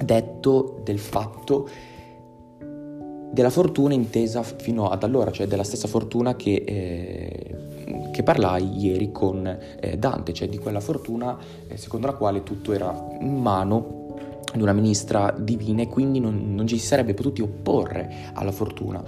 detto 0.00 0.80
del 0.84 1.00
fatto 1.00 1.68
della 3.30 3.50
fortuna 3.50 3.94
intesa 3.94 4.42
fino 4.42 4.88
ad 4.88 5.02
allora, 5.02 5.30
cioè 5.30 5.46
della 5.46 5.64
stessa 5.64 5.88
fortuna 5.88 6.36
che 6.36 6.64
eh, 6.66 7.60
che 8.12 8.22
parlai 8.22 8.78
ieri 8.78 9.10
con 9.12 9.46
eh, 9.80 9.96
Dante, 9.96 10.32
cioè 10.32 10.48
di 10.48 10.58
quella 10.58 10.80
fortuna 10.80 11.36
eh, 11.68 11.76
secondo 11.76 12.06
la 12.06 12.12
quale 12.12 12.42
tutto 12.42 12.72
era 12.72 13.08
in 13.20 13.40
mano 13.40 13.98
di 14.52 14.62
una 14.62 14.72
ministra 14.72 15.34
divina 15.36 15.82
e 15.82 15.88
quindi 15.88 16.18
non, 16.20 16.54
non 16.54 16.66
ci 16.66 16.78
si 16.78 16.86
sarebbe 16.86 17.14
potuti 17.14 17.40
opporre 17.40 18.30
alla 18.34 18.52
fortuna. 18.52 19.02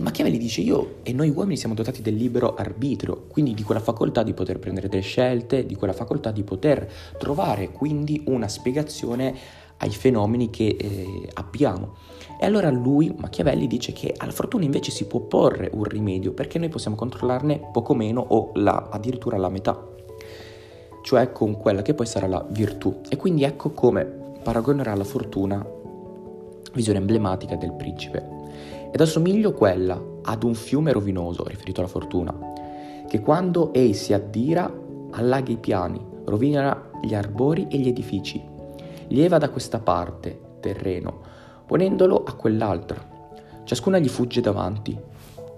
Machiavelli 0.00 0.38
dice 0.38 0.62
io 0.62 0.96
e 1.02 1.12
noi 1.12 1.28
uomini 1.28 1.58
siamo 1.58 1.74
dotati 1.74 2.00
del 2.00 2.14
libero 2.14 2.54
arbitrio, 2.54 3.26
quindi 3.28 3.52
di 3.52 3.62
quella 3.62 3.80
facoltà 3.80 4.22
di 4.22 4.32
poter 4.32 4.58
prendere 4.58 4.88
delle 4.88 5.02
scelte, 5.02 5.66
di 5.66 5.74
quella 5.74 5.92
facoltà 5.92 6.30
di 6.30 6.42
poter 6.42 6.90
trovare 7.18 7.70
quindi 7.70 8.22
una 8.26 8.48
spiegazione 8.48 9.34
ai 9.80 9.90
fenomeni 9.90 10.50
che 10.50 10.76
eh, 10.78 11.28
abbiamo. 11.34 11.94
E 12.38 12.46
allora 12.46 12.70
lui, 12.70 13.14
Machiavelli, 13.16 13.66
dice 13.66 13.92
che 13.92 14.14
alla 14.16 14.32
fortuna 14.32 14.64
invece 14.64 14.90
si 14.90 15.06
può 15.06 15.20
porre 15.20 15.70
un 15.72 15.84
rimedio 15.84 16.32
perché 16.32 16.58
noi 16.58 16.68
possiamo 16.68 16.96
controllarne 16.96 17.68
poco 17.72 17.94
meno 17.94 18.24
o 18.26 18.50
la, 18.54 18.88
addirittura 18.90 19.36
la 19.36 19.50
metà, 19.50 19.78
cioè 21.02 21.32
con 21.32 21.56
quella 21.56 21.82
che 21.82 21.94
poi 21.94 22.06
sarà 22.06 22.26
la 22.26 22.44
virtù. 22.48 23.00
E 23.08 23.16
quindi 23.16 23.44
ecco 23.44 23.70
come 23.70 24.04
paragonerà 24.42 24.94
la 24.94 25.04
fortuna, 25.04 25.64
visione 26.72 26.98
emblematica 26.98 27.56
del 27.56 27.74
principe. 27.74 28.38
Ed 28.92 29.00
assomiglio 29.00 29.52
quella 29.52 30.02
ad 30.22 30.42
un 30.42 30.54
fiume 30.54 30.92
rovinoso, 30.92 31.44
riferito 31.46 31.80
alla 31.80 31.88
fortuna, 31.88 32.34
che 33.06 33.20
quando 33.20 33.72
ei 33.72 33.92
si 33.92 34.12
addira 34.12 34.72
allaga 35.10 35.52
i 35.52 35.56
piani, 35.56 36.00
rovina 36.24 36.90
gli 37.02 37.14
arbori 37.14 37.66
e 37.68 37.78
gli 37.78 37.88
edifici, 37.88 38.42
lieva 39.10 39.38
da 39.38 39.50
questa 39.50 39.78
parte, 39.78 40.38
terreno, 40.60 41.20
ponendolo 41.66 42.24
a 42.24 42.34
quell'altra. 42.34 43.18
Ciascuna 43.64 43.98
gli 43.98 44.08
fugge 44.08 44.40
davanti, 44.40 44.98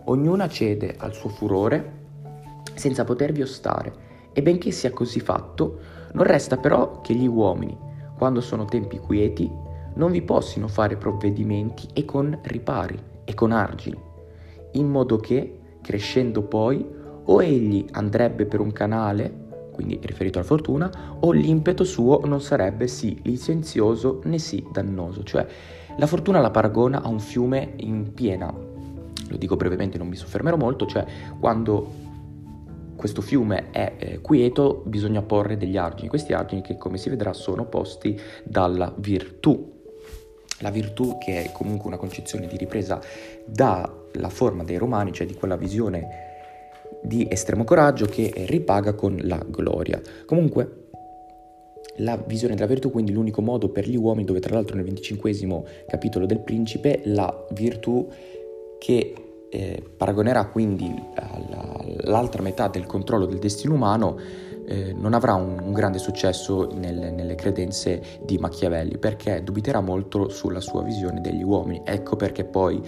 ognuna 0.05 0.49
cede 0.49 0.95
al 0.99 1.15
suo 1.15 1.29
furore 1.29 2.01
senza 2.75 3.05
potervi 3.05 3.43
ostare, 3.43 4.11
e 4.33 4.43
benché 4.43 4.71
sia 4.71 4.91
così 4.91 5.21
fatto, 5.21 5.79
non 6.13 6.25
resta 6.25 6.57
però 6.57 7.01
che 7.01 7.15
gli 7.15 7.27
uomini, 7.27 7.77
quando 8.17 8.41
sono 8.41 8.65
tempi 8.65 8.99
quieti, 8.99 9.51
non 9.95 10.11
vi 10.11 10.23
possino 10.23 10.69
fare 10.69 10.97
provvedimenti 10.97 11.89
e 11.93 12.05
con 12.05 12.39
ripari 12.43 12.99
e 13.25 13.35
con 13.35 13.53
argini, 13.53 14.01
in 14.73 14.89
modo 14.89 15.19
che, 15.19 15.59
crescendo 15.83 16.43
poi, 16.43 17.01
o 17.25 17.43
egli 17.43 17.85
andrebbe 17.93 18.47
per 18.47 18.61
un 18.61 18.73
canale 18.73 19.42
quindi 19.73 19.99
riferito 20.03 20.39
alla 20.39 20.47
fortuna, 20.47 21.17
o 21.21 21.33
l'impeto 21.33 21.83
suo 21.83 22.21
non 22.25 22.41
sarebbe 22.41 22.87
sì 22.87 23.19
licenzioso 23.23 24.21
né 24.25 24.39
sì 24.39 24.65
dannoso, 24.71 25.25
cioè 25.25 25.47
la 25.97 26.07
fortuna 26.07 26.41
la 26.41 26.51
paragona 26.51 27.03
a 27.03 27.09
un 27.09 27.19
fiume 27.19 27.73
in 27.77 28.13
piena, 28.15 28.53
lo 28.53 29.37
dico 29.37 29.57
brevemente, 29.57 29.99
non 29.99 30.09
mi 30.09 30.17
soffermerò 30.17 30.57
molto, 30.57 30.87
cioè 30.87 31.05
quando 31.41 32.11
questo 32.97 33.21
fiume 33.21 33.71
è 33.71 33.95
eh, 33.99 34.21
quieto 34.21 34.83
bisogna 34.87 35.23
porre 35.23 35.57
degli 35.57 35.77
argini, 35.77 36.09
questi 36.09 36.33
argini 36.33 36.63
che 36.63 36.77
come 36.77 36.99
si 36.99 37.09
vedrà 37.09 37.33
sono 37.33 37.65
posti 37.65 38.19
dalla 38.45 38.95
virtù, 38.99 39.81
la 40.61 40.71
virtù 40.71 41.19
che 41.19 41.45
è 41.45 41.53
comunque 41.53 41.89
una 41.89 41.97
concezione 41.97 42.47
di 42.47 42.57
ripresa 42.57 43.01
dalla 43.45 44.29
forma 44.29 44.63
dei 44.63 44.77
romani, 44.77 45.13
cioè 45.13 45.27
di 45.27 45.35
quella 45.35 45.57
visione 45.57 46.31
di 47.03 47.27
estremo 47.29 47.65
coraggio 47.65 48.07
che 48.07 48.33
ripaga 48.47 48.95
con 48.95 49.19
la 49.23 49.41
gloria. 49.47 50.01
Comunque, 50.25 50.81
la 51.97 52.17
visione 52.17 52.55
della 52.55 52.67
virtù, 52.67 52.91
quindi 52.91 53.13
l'unico 53.13 53.43
modo 53.43 53.69
per 53.69 53.89
gli 53.89 53.97
uomini, 53.97 54.25
dove 54.25 54.41
tra 54.41 54.55
l'altro 54.55 54.77
nel 54.77 54.85
venticinquesimo 54.85 55.67
capitolo 55.87 56.27
del 56.27 56.41
principe, 56.41 57.03
la 57.05 57.47
virtù 57.51 58.09
che 58.79 59.15
eh, 59.51 59.83
paragonerà 59.97 60.47
quindi 60.47 60.91
all'altra 61.15 62.43
metà 62.43 62.69
del 62.69 62.87
controllo 62.87 63.27
del 63.27 63.39
destino 63.39 63.75
umano, 63.75 64.17
eh, 64.65 64.95
non 64.95 65.13
avrà 65.13 65.35
un, 65.35 65.59
un 65.61 65.73
grande 65.73 65.99
successo 65.99 66.71
nel, 66.73 67.13
nelle 67.13 67.35
credenze 67.35 68.03
di 68.25 68.39
Machiavelli, 68.39 68.97
perché 68.97 69.43
dubiterà 69.43 69.81
molto 69.81 70.29
sulla 70.31 70.61
sua 70.61 70.83
visione 70.83 71.21
degli 71.21 71.43
uomini. 71.43 71.83
Ecco 71.85 72.17
perché 72.17 72.45
poi 72.45 72.81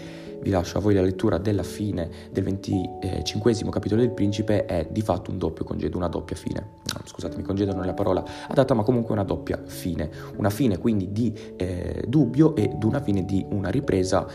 vi 0.44 0.50
lascio 0.50 0.76
a 0.76 0.80
voi 0.82 0.92
la 0.92 1.00
lettura 1.00 1.38
della 1.38 1.62
fine 1.62 2.10
del 2.30 2.44
venticinquesimo 2.44 3.70
capitolo 3.70 4.02
del 4.02 4.10
Principe, 4.10 4.66
è 4.66 4.86
di 4.90 5.00
fatto 5.00 5.30
un 5.30 5.38
doppio 5.38 5.64
congedo, 5.64 5.96
una 5.96 6.08
doppia 6.08 6.36
fine. 6.36 6.82
Scusatemi, 7.02 7.42
congedo 7.42 7.72
non 7.72 7.84
è 7.84 7.86
la 7.86 7.94
parola 7.94 8.22
adatta, 8.46 8.74
ma 8.74 8.82
comunque 8.82 9.14
una 9.14 9.24
doppia 9.24 9.62
fine. 9.64 10.10
Una 10.36 10.50
fine 10.50 10.76
quindi 10.76 11.12
di 11.12 11.34
eh, 11.56 12.04
dubbio 12.06 12.54
ed 12.56 12.84
una 12.84 13.00
fine 13.00 13.24
di 13.24 13.44
una 13.48 13.70
ripresa 13.70 14.26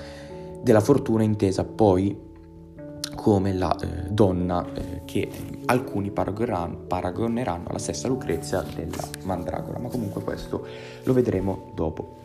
della 0.64 0.82
fortuna 0.82 1.22
intesa 1.22 1.64
poi 1.64 2.28
come 3.16 3.54
la 3.54 3.76
eh, 3.80 4.10
donna 4.10 4.66
eh, 4.74 5.02
che 5.06 5.30
alcuni 5.66 6.10
paragoneranno, 6.10 6.78
paragoneranno 6.88 7.68
alla 7.68 7.78
stessa 7.78 8.08
Lucrezia 8.08 8.64
della 8.76 9.08
Mandragora, 9.26 9.78
ma 9.78 9.90
comunque 9.90 10.24
questo 10.24 10.66
lo 11.04 11.14
vedremo 11.14 11.72
dopo. 11.76 12.19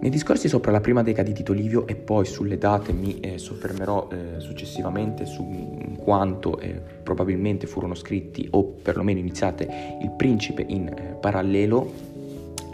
Nei 0.00 0.10
discorsi 0.10 0.46
sopra 0.46 0.70
la 0.70 0.80
prima 0.80 1.02
decada 1.02 1.28
di 1.28 1.34
Tito 1.34 1.52
Livio 1.52 1.84
e 1.88 1.96
poi 1.96 2.24
sulle 2.24 2.56
date 2.56 2.92
mi 2.92 3.18
eh, 3.18 3.36
soffermerò 3.36 4.08
eh, 4.12 4.38
successivamente 4.38 5.26
su 5.26 5.96
quanto 5.96 6.60
eh, 6.60 6.80
probabilmente 7.02 7.66
furono 7.66 7.96
scritti 7.96 8.46
o 8.52 8.62
perlomeno 8.62 9.18
iniziate 9.18 9.98
il 10.00 10.12
principe 10.12 10.64
in 10.68 10.86
eh, 10.86 11.16
parallelo 11.20 11.92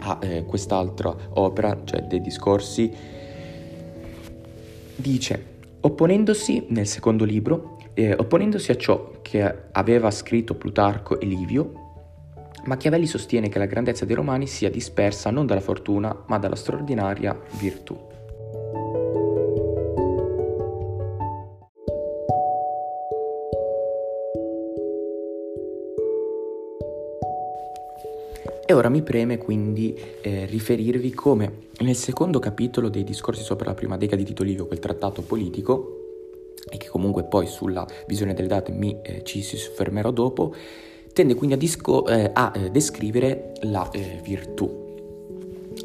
a 0.01 0.19
eh, 0.21 0.45
quest'altra 0.45 1.15
opera, 1.33 1.75
cioè 1.83 2.03
dei 2.03 2.21
discorsi, 2.21 2.93
dice, 4.95 5.45
opponendosi 5.79 6.65
nel 6.69 6.85
secondo 6.85 7.25
libro, 7.25 7.79
eh, 7.95 8.13
opponendosi 8.13 8.71
a 8.71 8.77
ciò 8.77 9.13
che 9.23 9.63
aveva 9.71 10.11
scritto 10.11 10.53
Plutarco 10.53 11.19
e 11.19 11.25
Livio, 11.25 11.84
Machiavelli 12.65 13.05
sostiene 13.05 13.47
che 13.47 13.59
la 13.59 13.67
grandezza 13.67 14.05
dei 14.05 14.15
romani 14.15 14.47
sia 14.47 14.71
dispersa 14.71 15.29
non 15.29 15.45
dalla 15.45 15.61
fortuna, 15.61 16.23
ma 16.25 16.39
dalla 16.39 16.55
straordinaria 16.55 17.39
virtù. 17.59 17.95
E 28.67 28.73
ora 28.73 28.89
mi 28.89 29.03
preme 29.03 29.37
quindi 29.37 29.95
eh, 30.21 30.45
riferirvi 30.47 31.11
come 31.11 31.67
nel 31.81 31.95
secondo 31.95 32.39
capitolo 32.39 32.89
dei 32.89 33.03
discorsi 33.03 33.43
sopra 33.43 33.67
la 33.67 33.75
prima 33.75 33.95
decada 33.95 34.23
di 34.23 34.27
Tito 34.27 34.41
Livio, 34.41 34.65
quel 34.65 34.79
trattato 34.79 35.21
politico, 35.21 35.99
e 36.67 36.77
che 36.77 36.87
comunque 36.87 37.25
poi 37.25 37.45
sulla 37.45 37.85
visione 38.07 38.33
delle 38.33 38.47
date 38.47 38.71
mi, 38.71 38.97
eh, 39.03 39.23
ci 39.23 39.43
si 39.43 39.55
soffermerò 39.55 40.09
dopo, 40.09 40.55
tende 41.15 41.35
quindi 41.35 41.55
a, 41.55 41.57
disco, 41.57 42.05
eh, 42.07 42.29
a 42.33 42.51
eh, 42.53 42.69
descrivere 42.71 43.53
la 43.61 43.89
eh, 43.91 44.19
virtù. 44.21 44.83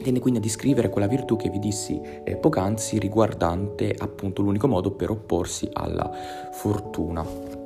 Tende 0.03 0.19
quindi 0.19 0.41
a 0.41 0.43
descrivere 0.43 0.89
quella 0.89 1.07
virtù 1.07 1.37
che 1.37 1.49
vi 1.49 1.61
dissi 1.61 2.01
eh, 2.25 2.37
poc'anzi 2.37 2.99
riguardante 2.99 3.95
appunto 3.97 4.43
l'unico 4.43 4.67
modo 4.67 4.91
per 4.91 5.11
opporsi 5.11 5.69
alla 5.73 6.11
fortuna 6.51 7.60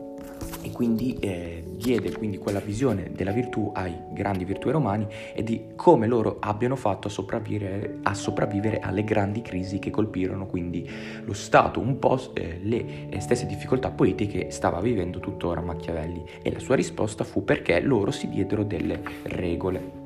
e 0.65 0.73
quindi 0.73 1.19
eh, 1.21 1.63
diede 1.77 2.11
quindi 2.13 2.39
quella 2.39 2.61
visione 2.61 3.11
della 3.15 3.33
virtù 3.33 3.71
ai 3.75 3.95
grandi 4.13 4.47
virtue 4.47 4.73
romani 4.73 5.07
e 5.35 5.43
di 5.43 5.73
come 5.77 6.07
loro 6.07 6.39
abbiano 6.41 6.75
fatto 6.75 7.09
a 7.09 7.11
sopravvivere, 7.11 7.99
a 8.03 8.15
sopravvivere 8.15 8.81
alle 8.81 9.05
grandi 9.05 9.43
crisi 9.43 9.79
che 9.79 9.91
colpirono 9.91 10.47
quindi 10.47 10.89
lo 11.23 11.35
Stato, 11.35 11.81
un 11.81 11.99
po' 11.99 12.19
eh, 12.33 12.61
le 12.63 13.11
eh, 13.11 13.21
stesse 13.21 13.45
difficoltà 13.45 13.91
politiche 13.91 14.51
stava 14.51 14.81
vivendo 14.81 15.21
tuttora 15.21 15.61
Machiavelli 15.61 16.25
e 16.41 16.51
la 16.51 16.59
sua 16.59 16.77
risposta 16.77 17.25
fu 17.25 17.45
perché 17.45 17.79
loro 17.81 18.11
si 18.11 18.29
diedero 18.31 18.65
delle 18.65 19.03
regole. 19.25 20.04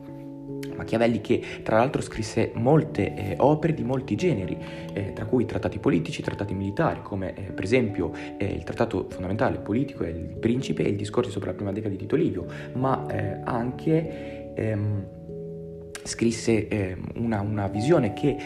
Machiavelli 0.78 1.20
che 1.20 1.42
tra 1.62 1.76
l'altro 1.76 2.00
scrisse 2.00 2.52
molte 2.54 3.14
eh, 3.14 3.34
opere 3.38 3.74
di 3.74 3.82
molti 3.82 4.14
generi, 4.14 4.56
eh, 4.94 5.12
tra 5.12 5.26
cui 5.26 5.44
trattati 5.44 5.78
politici, 5.78 6.22
trattati 6.22 6.54
militari, 6.54 7.02
come 7.02 7.34
eh, 7.34 7.52
per 7.52 7.64
esempio 7.64 8.12
eh, 8.38 8.46
il 8.46 8.62
trattato 8.62 9.06
fondamentale 9.10 9.58
politico 9.58 10.04
è 10.04 10.08
il 10.08 10.36
Principe 10.38 10.84
e 10.84 10.88
il 10.88 10.96
discorso 10.96 11.30
sopra 11.30 11.50
la 11.50 11.56
prima 11.56 11.72
decada 11.72 11.92
di 11.92 12.00
Tito 12.00 12.16
Livio, 12.16 12.46
ma 12.74 13.06
eh, 13.10 13.40
anche 13.44 14.54
ehm, 14.54 15.06
scrisse 16.04 16.68
ehm, 16.68 17.04
una, 17.16 17.40
una, 17.40 17.66
visione 17.66 18.12
che 18.12 18.36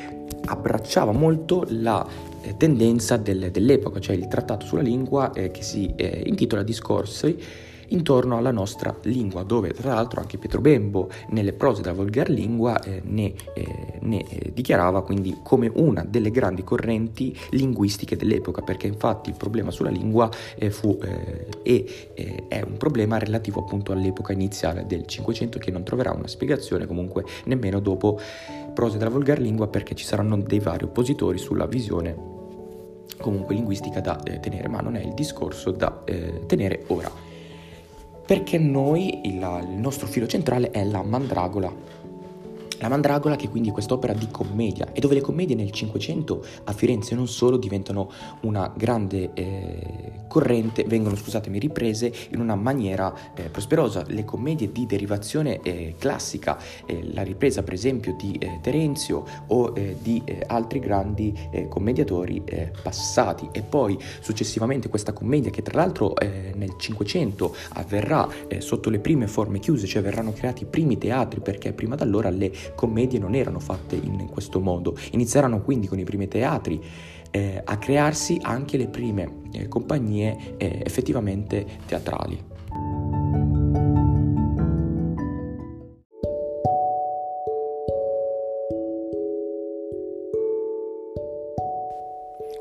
abbracciava 0.45 1.13
molto 1.13 1.67
la 1.69 2.05
eh, 2.43 2.57
tendenza 2.57 3.19
del, 3.19 3.51
dell'epoca, 3.51 4.01
cioè 4.01 4.17
il 4.17 4.27
trattato 4.27 4.65
sulla 4.65 4.83
lingua 4.83 5.31
che 5.31 5.63
si 5.63 5.95
intitola 6.25 6.63
Discorsi 6.63 7.71
intorno 7.93 8.37
alla 8.37 8.51
nostra 8.51 8.95
lingua, 9.03 9.43
dove 9.43 9.73
tra 9.73 9.95
l'altro 9.95 10.21
anche 10.21 10.39
Pietro 10.39 10.61
Bembo 10.61 11.11
nelle 11.29 11.53
prose 11.53 11.83
della 11.83 11.95
volgar 11.95 12.29
lingua 12.29 12.81
eh, 12.83 13.01
ne, 13.05 13.35
eh, 13.55 13.99
ne 14.01 14.25
eh, 14.29 14.53
dichiarava 14.53 15.03
quindi 15.03 15.39
come 15.43 15.71
una 15.75 16.05
delle 16.07 16.31
grandi 16.31 16.65
correnti 16.65 17.37
linguistiche 17.51 18.17
dell'epoca, 18.17 18.63
perché 18.63 18.87
infatti 18.87 19.31
il 19.31 19.37
problema 19.37 19.71
sulla 19.71 19.91
lingua 19.91 20.29
eh, 20.57 20.71
fu 20.71 20.99
e 21.01 21.61
eh, 21.63 22.13
eh, 22.15 22.45
è 22.49 22.63
un 22.63 22.77
problema 22.77 23.19
relativo 23.19 23.61
appunto 23.61 23.93
all'epoca 23.93 24.33
iniziale 24.33 24.87
del 24.87 25.07
Cinquecento 25.07 25.59
che 25.59 25.71
non 25.71 25.85
troverà 25.85 26.13
una 26.13 26.27
spiegazione 26.27 26.87
comunque 26.87 27.25
nemmeno 27.45 27.81
dopo 27.81 28.19
prose 28.75 28.99
della 28.99 29.11
volgar 29.11 29.39
lingua 29.39 29.69
perché 29.69 29.95
ci 29.95 30.05
saranno 30.05 30.37
dei 30.39 30.59
vari 30.59 30.85
oppositori 30.85 31.39
sulla 31.39 31.67
visione 31.67 32.31
comunque 33.19 33.55
linguistica 33.55 34.01
da 34.01 34.17
tenere, 34.17 34.69
ma 34.69 34.81
non 34.81 34.97
è 34.97 35.03
il 35.03 35.13
discorso 35.13 35.71
da 35.71 36.03
tenere 36.47 36.85
ora 36.89 37.22
perché 38.25 38.59
noi 38.59 39.27
il, 39.27 39.35
il 39.35 39.77
nostro 39.77 40.07
filo 40.07 40.27
centrale 40.27 40.71
è 40.71 40.85
la 40.85 41.03
mandragola. 41.03 41.73
La 42.83 42.89
Mandragola 42.89 43.37
che 43.37 43.49
quindi 43.49 43.69
è 43.69 43.73
quest'opera 43.73 44.13
di 44.13 44.27
commedia 44.29 44.89
e 44.93 44.99
dove 44.99 45.15
le 45.15 45.21
commedie 45.21 45.55
nel 45.55 45.71
Cinquecento 45.71 46.45
a 46.65 46.73
Firenze 46.73 47.15
non 47.15 47.29
solo 47.29 47.57
diventano 47.57 48.11
una 48.41 48.73
grande 48.77 49.31
eh, 49.35 50.13
corrente, 50.27 50.83
vengono 50.83 51.15
scusatemi 51.15 51.61
riprese 51.61 52.13
in 52.31 52.41
una 52.41 52.57
maniera 52.57 53.15
eh, 53.37 53.51
prosperosa. 53.51 54.03
Le 54.09 54.25
commedie 54.25 54.73
di 54.73 54.85
derivazione 54.85 55.61
eh, 55.63 55.95
classica, 55.97 56.59
eh, 56.85 57.09
la 57.13 57.23
ripresa 57.23 57.63
per 57.63 57.75
esempio 57.75 58.17
di 58.19 58.35
eh, 58.37 58.59
Terenzio 58.61 59.27
o 59.47 59.73
eh, 59.77 59.99
di 60.03 60.21
altri 60.47 60.81
grandi 60.81 61.33
commediatori 61.69 62.43
passati 62.83 63.49
e 63.53 63.63
poi 63.63 63.97
successivamente 64.21 64.89
questa 64.89 65.13
commedia 65.13 65.51
che 65.51 65.63
tra 65.63 65.79
l'altro 65.79 66.15
nel 66.21 66.75
Cinquecento 66.77 67.55
avverrà 67.75 68.29
sotto 68.59 68.91
le 68.91 68.99
prime 68.99 69.27
forme 69.27 69.59
chiuse, 69.59 69.87
cioè 69.87 70.03
verranno 70.03 70.33
creati 70.33 70.63
i 70.63 70.67
primi 70.67 70.99
teatri 70.99 71.41
perché 71.41 71.73
prima 71.73 71.95
da 71.95 72.05
allora 72.05 72.31
le 72.31 72.51
commedie 72.75 73.19
non 73.19 73.35
erano 73.35 73.59
fatte 73.59 73.97
in 73.97 74.29
questo 74.31 74.61
modo. 74.61 74.97
Inizieranno 75.13 75.61
quindi 75.63 75.87
con 75.87 75.99
i 75.99 76.05
primi 76.05 76.29
teatri 76.29 76.81
eh, 77.31 77.61
a 77.65 77.79
crearsi 77.79 78.39
anche 78.43 78.77
le 78.77 78.89
prime 78.89 79.41
eh, 79.53 79.69
compagnie 79.69 80.55
eh, 80.59 80.83
effettivamente 80.85 81.67
teatrali. 81.87 82.51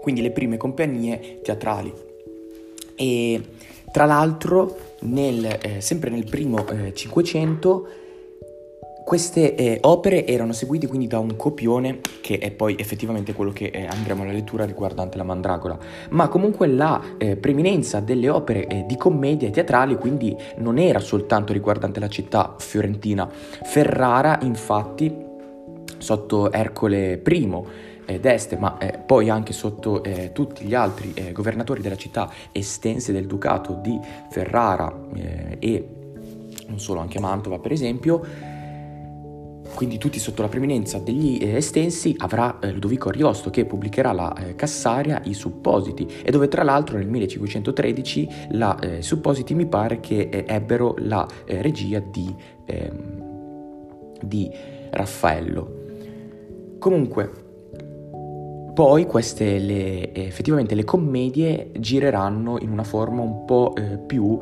Quindi 0.02 0.22
le 0.22 0.32
prime 0.32 0.58
compagnie 0.58 1.42
teatrali. 1.44 1.94
E 2.96 3.42
tra 3.92 4.06
l'altro, 4.06 4.78
nel, 5.02 5.60
eh, 5.62 5.82
sempre 5.82 6.10
nel 6.10 6.26
primo 6.26 6.66
eh, 6.68 6.94
Cinquecento, 6.94 7.88
queste 9.12 9.56
eh, 9.56 9.78
opere 9.82 10.26
erano 10.26 10.54
seguite 10.54 10.88
quindi 10.88 11.06
da 11.06 11.20
un 11.20 11.36
copione 11.36 12.00
che 12.22 12.38
è 12.38 12.50
poi 12.50 12.78
effettivamente 12.80 13.34
quello 13.34 13.52
che 13.52 13.66
eh, 13.66 13.86
andremo 13.86 14.24
alla 14.24 14.32
lettura 14.32 14.64
riguardante 14.64 15.18
la 15.18 15.26
Mandragola, 15.26 15.78
ma 16.12 16.30
comunque 16.30 16.68
la 16.68 17.02
eh, 17.18 17.36
preeminenza 17.36 18.00
delle 18.00 18.30
opere 18.30 18.68
eh, 18.68 18.86
di 18.88 18.96
commedia 18.96 19.50
e 19.50 19.52
teatrali 19.52 19.98
quindi 19.98 20.34
non 20.60 20.78
era 20.78 21.00
soltanto 21.00 21.52
riguardante 21.52 22.00
la 22.00 22.08
città 22.08 22.56
fiorentina. 22.58 23.30
Ferrara 23.30 24.40
infatti 24.44 25.14
sotto 25.98 26.50
Ercole 26.50 27.22
I 27.22 28.18
d'Este, 28.18 28.56
ma 28.56 28.78
eh, 28.78 28.98
poi 28.98 29.30
anche 29.30 29.52
sotto 29.52 30.06
eh, 30.06 30.32
tutti 30.32 30.64
gli 30.64 30.74
altri 30.74 31.12
eh, 31.16 31.34
governatori 31.34 31.82
della 31.82 31.98
città 31.98 32.32
estense 32.54 33.12
del 33.12 33.28
ducato 33.28 33.74
di 33.74 34.00
Ferrara 34.30 35.10
e 35.60 35.86
non 36.66 36.80
solo, 36.80 37.02
anche 37.02 37.20
Mantova 37.20 37.60
per 37.60 37.74
esempio, 37.74 38.51
quindi 39.74 39.98
tutti 39.98 40.20
sotto 40.20 40.42
la 40.42 40.48
preminenza 40.48 41.00
degli 41.00 41.40
eh, 41.42 41.56
estensi, 41.56 42.16
avrà 42.18 42.60
eh, 42.60 42.72
Ludovico 42.72 43.10
Ariosto 43.10 43.50
che 43.50 43.66
pubblicherà 43.66 44.12
la 44.12 44.34
eh, 44.36 44.56
Cassaria, 44.56 45.22
i 45.26 45.34
suppositi, 45.34 46.08
e 46.24 46.32
dove 46.32 46.48
tra 46.48 46.64
l'altro 46.64 46.98
nel 46.98 47.08
1513 47.08 48.30
la 48.52 48.78
eh, 48.80 49.02
suppositi 49.02 49.54
mi 49.54 49.66
pare 49.66 50.00
che 50.00 50.30
eh, 50.32 50.46
ebbero 50.48 50.96
la 51.00 51.28
eh, 51.46 51.62
regia 51.62 52.00
di, 52.00 52.34
ehm, 52.66 54.20
di 54.22 54.50
Raffaello. 54.92 55.80
Comunque, 56.80 57.32
poi 58.74 59.06
queste 59.06 59.60
le, 59.60 60.14
effettivamente 60.14 60.76
le 60.76 60.84
commedie 60.84 61.72
gireranno 61.78 62.58
in 62.60 62.72
una 62.72 62.84
forma 62.84 63.22
un 63.22 63.46
po' 63.46 63.74
più... 64.06 64.40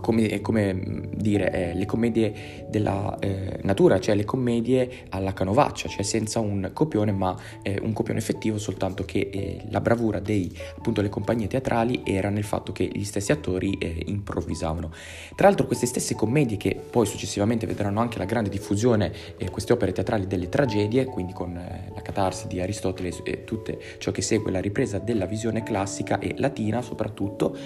Come, 0.00 0.40
come 0.40 1.08
dire, 1.16 1.50
eh, 1.50 1.74
le 1.74 1.84
commedie 1.84 2.66
della 2.68 3.18
eh, 3.18 3.58
natura, 3.62 3.98
cioè 3.98 4.14
le 4.14 4.24
commedie 4.24 5.06
alla 5.08 5.32
canovaccia, 5.32 5.88
cioè 5.88 6.02
senza 6.02 6.38
un 6.38 6.70
copione, 6.72 7.10
ma 7.10 7.36
eh, 7.62 7.80
un 7.82 7.92
copione 7.92 8.20
effettivo, 8.20 8.56
soltanto 8.58 9.04
che 9.04 9.28
eh, 9.32 9.62
la 9.70 9.80
bravura 9.80 10.20
dei, 10.20 10.56
appunto, 10.76 11.00
le 11.02 11.08
compagnie 11.08 11.48
teatrali 11.48 12.02
era 12.04 12.30
nel 12.30 12.44
fatto 12.44 12.70
che 12.70 12.88
gli 12.92 13.02
stessi 13.02 13.32
attori 13.32 13.76
eh, 13.78 14.04
improvvisavano. 14.06 14.92
Tra 15.34 15.48
l'altro 15.48 15.66
queste 15.66 15.86
stesse 15.86 16.14
commedie 16.14 16.56
che 16.56 16.80
poi 16.88 17.04
successivamente 17.04 17.66
vedranno 17.66 18.00
anche 18.00 18.18
la 18.18 18.24
grande 18.24 18.48
diffusione, 18.48 19.12
eh, 19.36 19.50
queste 19.50 19.72
opere 19.72 19.90
teatrali 19.90 20.28
delle 20.28 20.48
tragedie, 20.48 21.04
quindi 21.04 21.32
con 21.32 21.52
la 21.52 22.02
catarsi 22.02 22.46
di 22.46 22.60
Aristotele 22.60 23.12
e 23.24 23.42
tutto 23.42 23.76
ciò 23.98 24.12
che 24.12 24.22
segue 24.22 24.52
la 24.52 24.60
ripresa 24.60 24.98
della 24.98 25.26
visione 25.26 25.64
classica 25.64 26.20
e 26.20 26.34
latina 26.38 26.80
soprattutto, 26.82 27.56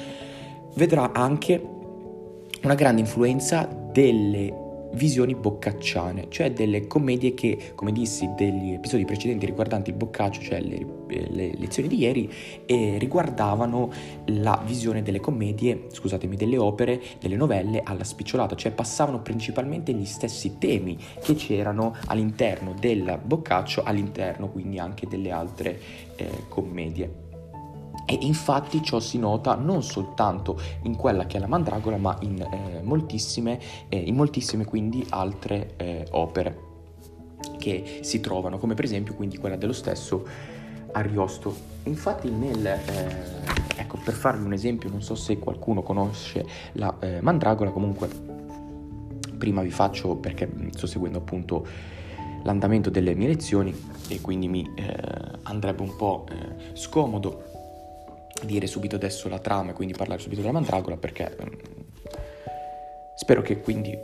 vedrà 0.74 1.12
anche 1.12 1.78
una 2.62 2.74
grande 2.74 3.00
influenza 3.00 3.68
delle 3.92 4.68
visioni 4.92 5.34
boccacciane, 5.34 6.26
cioè 6.30 6.52
delle 6.52 6.86
commedie 6.86 7.34
che, 7.34 7.72
come 7.74 7.92
dissi 7.92 8.30
degli 8.36 8.72
episodi 8.72 9.04
precedenti 9.04 9.46
riguardanti 9.46 9.90
il 9.90 9.96
boccaccio, 9.96 10.40
cioè 10.40 10.60
le, 10.60 10.84
le 11.08 11.52
lezioni 11.56 11.88
di 11.88 11.98
ieri, 11.98 12.32
eh, 12.66 12.96
riguardavano 12.98 13.92
la 14.26 14.60
visione 14.64 15.02
delle 15.02 15.20
commedie, 15.20 15.86
scusatemi, 15.90 16.36
delle 16.36 16.56
opere, 16.56 17.00
delle 17.20 17.36
novelle 17.36 17.82
alla 17.84 18.04
spicciolata, 18.04 18.56
cioè 18.56 18.72
passavano 18.72 19.20
principalmente 19.20 19.92
gli 19.92 20.06
stessi 20.06 20.58
temi 20.58 20.98
che 21.22 21.34
c'erano 21.34 21.94
all'interno 22.06 22.74
del 22.78 23.18
boccaccio, 23.22 23.82
all'interno 23.84 24.50
quindi 24.50 24.78
anche 24.78 25.06
delle 25.06 25.30
altre 25.30 25.78
eh, 26.16 26.28
commedie. 26.48 27.19
E 28.06 28.18
infatti 28.22 28.82
ciò 28.82 28.98
si 28.98 29.18
nota 29.18 29.54
non 29.54 29.82
soltanto 29.82 30.60
in 30.82 30.96
quella 30.96 31.26
che 31.26 31.36
è 31.36 31.40
la 31.40 31.46
Mandragola, 31.46 31.96
ma 31.96 32.16
in 32.22 32.40
eh, 32.40 32.80
moltissime, 32.82 33.60
eh, 33.88 33.98
in 33.98 34.14
moltissime 34.16 34.64
quindi 34.64 35.06
altre 35.10 35.74
eh, 35.76 36.06
opere 36.10 36.68
che 37.58 38.00
si 38.02 38.20
trovano, 38.20 38.58
come 38.58 38.74
per 38.74 38.84
esempio 38.84 39.14
quindi 39.14 39.38
quella 39.38 39.56
dello 39.56 39.72
stesso 39.72 40.26
Ariosto. 40.92 41.54
Infatti 41.84 42.30
nel, 42.30 42.66
eh, 42.66 42.80
ecco 43.76 43.98
per 44.04 44.14
farvi 44.14 44.44
un 44.44 44.52
esempio, 44.52 44.90
non 44.90 45.02
so 45.02 45.14
se 45.14 45.38
qualcuno 45.38 45.82
conosce 45.82 46.44
la 46.72 46.94
eh, 47.00 47.20
Mandragola, 47.20 47.70
comunque 47.70 48.08
prima 49.38 49.62
vi 49.62 49.70
faccio 49.70 50.16
perché 50.16 50.50
sto 50.72 50.86
seguendo 50.86 51.18
appunto 51.18 51.66
l'andamento 52.42 52.90
delle 52.90 53.14
mie 53.14 53.28
lezioni 53.28 53.74
e 54.08 54.20
quindi 54.20 54.48
mi 54.48 54.68
eh, 54.74 54.94
andrebbe 55.42 55.82
un 55.82 55.96
po' 55.96 56.26
scomodo 56.74 57.49
dire 58.42 58.66
subito 58.66 58.96
adesso 58.96 59.28
la 59.28 59.38
trama 59.38 59.70
e 59.70 59.74
quindi 59.74 59.94
parlare 59.94 60.20
subito 60.20 60.40
della 60.40 60.52
Mandragola 60.52 60.96
perché 60.96 61.36
eh, 61.36 61.48
spero 63.14 63.42
che 63.42 63.60
quindi 63.60 63.98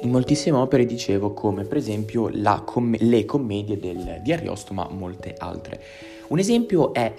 in 0.00 0.10
moltissime 0.10 0.56
opere 0.56 0.86
dicevo 0.86 1.32
come 1.32 1.64
per 1.64 1.76
esempio 1.76 2.30
com- 2.64 2.96
le 2.98 3.24
commedie 3.24 3.78
del, 3.78 4.20
di 4.22 4.32
Ariosto 4.32 4.72
ma 4.74 4.88
molte 4.90 5.34
altre. 5.36 5.80
Un 6.28 6.38
esempio 6.38 6.92
è 6.92 7.14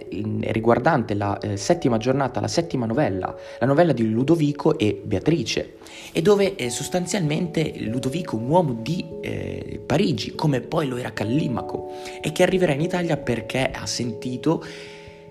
riguardante 0.52 1.16
la 1.16 1.40
eh, 1.40 1.58
settima 1.58 1.98
giornata, 1.98 2.40
la 2.40 2.48
settima 2.48 2.86
novella, 2.86 3.36
la 3.60 3.66
novella 3.66 3.92
di 3.92 4.08
Ludovico 4.08 4.78
e 4.78 5.02
Beatrice, 5.04 5.78
e 6.12 6.22
dove 6.22 6.56
eh, 6.56 6.70
sostanzialmente 6.70 7.74
Ludovico, 7.80 8.36
un 8.36 8.48
uomo 8.48 8.74
di 8.74 9.04
eh, 9.22 9.82
Parigi, 9.84 10.36
come 10.36 10.62
poi 10.62 10.88
lo 10.88 10.98
era 10.98 11.12
Callimaco, 11.12 11.92
e 12.22 12.32
che 12.32 12.44
arriverà 12.44 12.74
in 12.74 12.82
Italia 12.82 13.18
perché 13.18 13.72
ha 13.72 13.88
sentito 13.88 14.64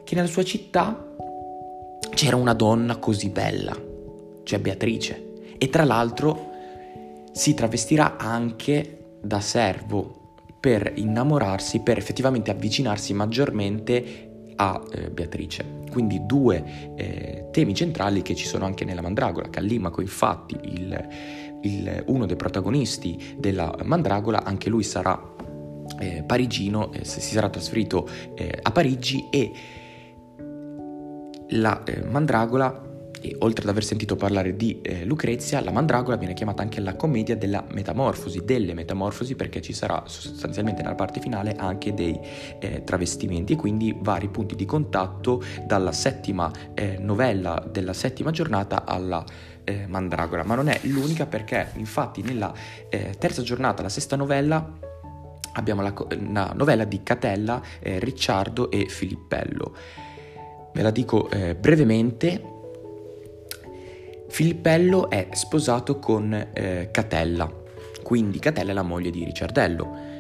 che 0.03 0.15
nella 0.17 0.27
sua 0.27 0.43
città 0.43 1.15
c'era 2.15 2.35
una 2.35 2.55
donna 2.55 2.97
così 2.97 3.29
bella, 3.29 3.77
cioè 4.43 4.59
Beatrice, 4.59 5.27
e 5.57 5.71
tra 5.71 5.85
l'altro 5.85 6.47
si 7.31 7.55
travestirà 7.55 8.17
anche 8.17 8.99
da 9.21 9.39
servo 9.39 10.18
per 10.61 10.93
innamorarsi, 10.97 11.81
per 11.81 11.99
effettivamente 11.99 12.51
avvicinarsi 12.51 13.15
maggiormente 13.15 14.53
a 14.57 14.83
eh, 14.91 15.11
Beatrice. 15.11 15.77
Quindi 15.91 16.27
due 16.27 16.95
eh, 16.97 17.49
temi 17.51 17.75
centrali 17.75 18.23
che 18.23 18.35
ci 18.35 18.47
sono 18.47 18.65
anche 18.65 18.85
nella 18.85 19.03
Mandragola. 19.03 19.49
Callimaco, 19.49 20.01
infatti, 20.01 20.57
il, 20.63 21.09
il, 21.63 22.05
uno 22.07 22.27
dei 22.27 22.37
protagonisti 22.37 23.37
della 23.39 23.75
Mandragola, 23.85 24.45
anche 24.45 24.69
lui 24.69 24.83
sarà 24.83 25.21
eh, 26.01 26.23
parigino, 26.27 26.93
eh, 26.93 27.05
si 27.05 27.21
sarà 27.21 27.49
trasferito 27.49 28.09
eh, 28.35 28.59
a 28.61 28.71
Parigi 28.71 29.29
e 29.31 29.53
la 31.51 31.83
eh, 31.85 32.03
Mandragola 32.05 32.88
e 33.21 33.37
oltre 33.41 33.65
ad 33.65 33.71
aver 33.71 33.85
sentito 33.85 34.17
parlare 34.17 34.57
di 34.57 34.81
eh, 34.83 35.05
Lucrezia, 35.05 35.61
la 35.61 35.71
Mandragola 35.71 36.17
viene 36.17 36.35
chiamata 36.35 36.63
anche 36.63 36.81
la 36.81 36.95
commedia 36.95 37.37
della 37.37 37.65
metamorfosi, 37.71 38.45
delle 38.45 38.75
metamorfosi, 38.75 39.35
perché 39.35 39.61
ci 39.61 39.73
sarà 39.73 40.03
sostanzialmente 40.07 40.83
nella 40.83 40.95
parte 40.95 41.21
finale 41.21 41.55
anche 41.57 41.95
dei 41.95 42.19
eh, 42.61 42.85
travestimenti 42.85 43.57
quindi 43.57 43.97
vari 43.99 44.29
punti 44.29 44.55
di 44.55 44.65
contatto 44.65 45.43
dalla 45.67 45.93
settima 45.93 46.51
eh, 46.75 46.97
novella 46.99 47.67
della 47.71 47.93
settima 47.93 48.31
giornata 48.31 48.85
alla 48.85 49.25
eh, 49.65 49.87
Mandragola. 49.87 50.45
Ma 50.45 50.55
non 50.55 50.69
è 50.69 50.79
l'unica 50.85 51.27
perché 51.27 51.73
infatti 51.77 52.23
nella 52.23 52.53
eh, 52.89 53.15
terza 53.19 53.43
giornata, 53.43 53.83
la 53.83 53.89
sesta 53.89 54.17
novella, 54.17 54.79
abbiamo 55.53 55.83
la, 55.83 55.93
la 56.31 56.53
novella 56.55 56.85
di 56.85 57.03
Catella, 57.03 57.61
eh, 57.81 57.99
Ricciardo 57.99 58.71
e 58.71 58.87
Filippello. 58.87 59.75
Ve 60.73 60.83
la 60.83 60.91
dico 60.91 61.29
brevemente 61.59 62.58
Filippello 64.29 65.11
è 65.11 65.29
sposato 65.33 65.99
con 65.99 66.33
eh, 66.53 66.91
Catella, 66.93 67.51
quindi 68.03 68.39
Catella 68.39 68.71
è 68.71 68.75
la 68.75 68.83
moglie 68.83 69.11
di 69.11 69.25
Ricciardello. 69.25 70.17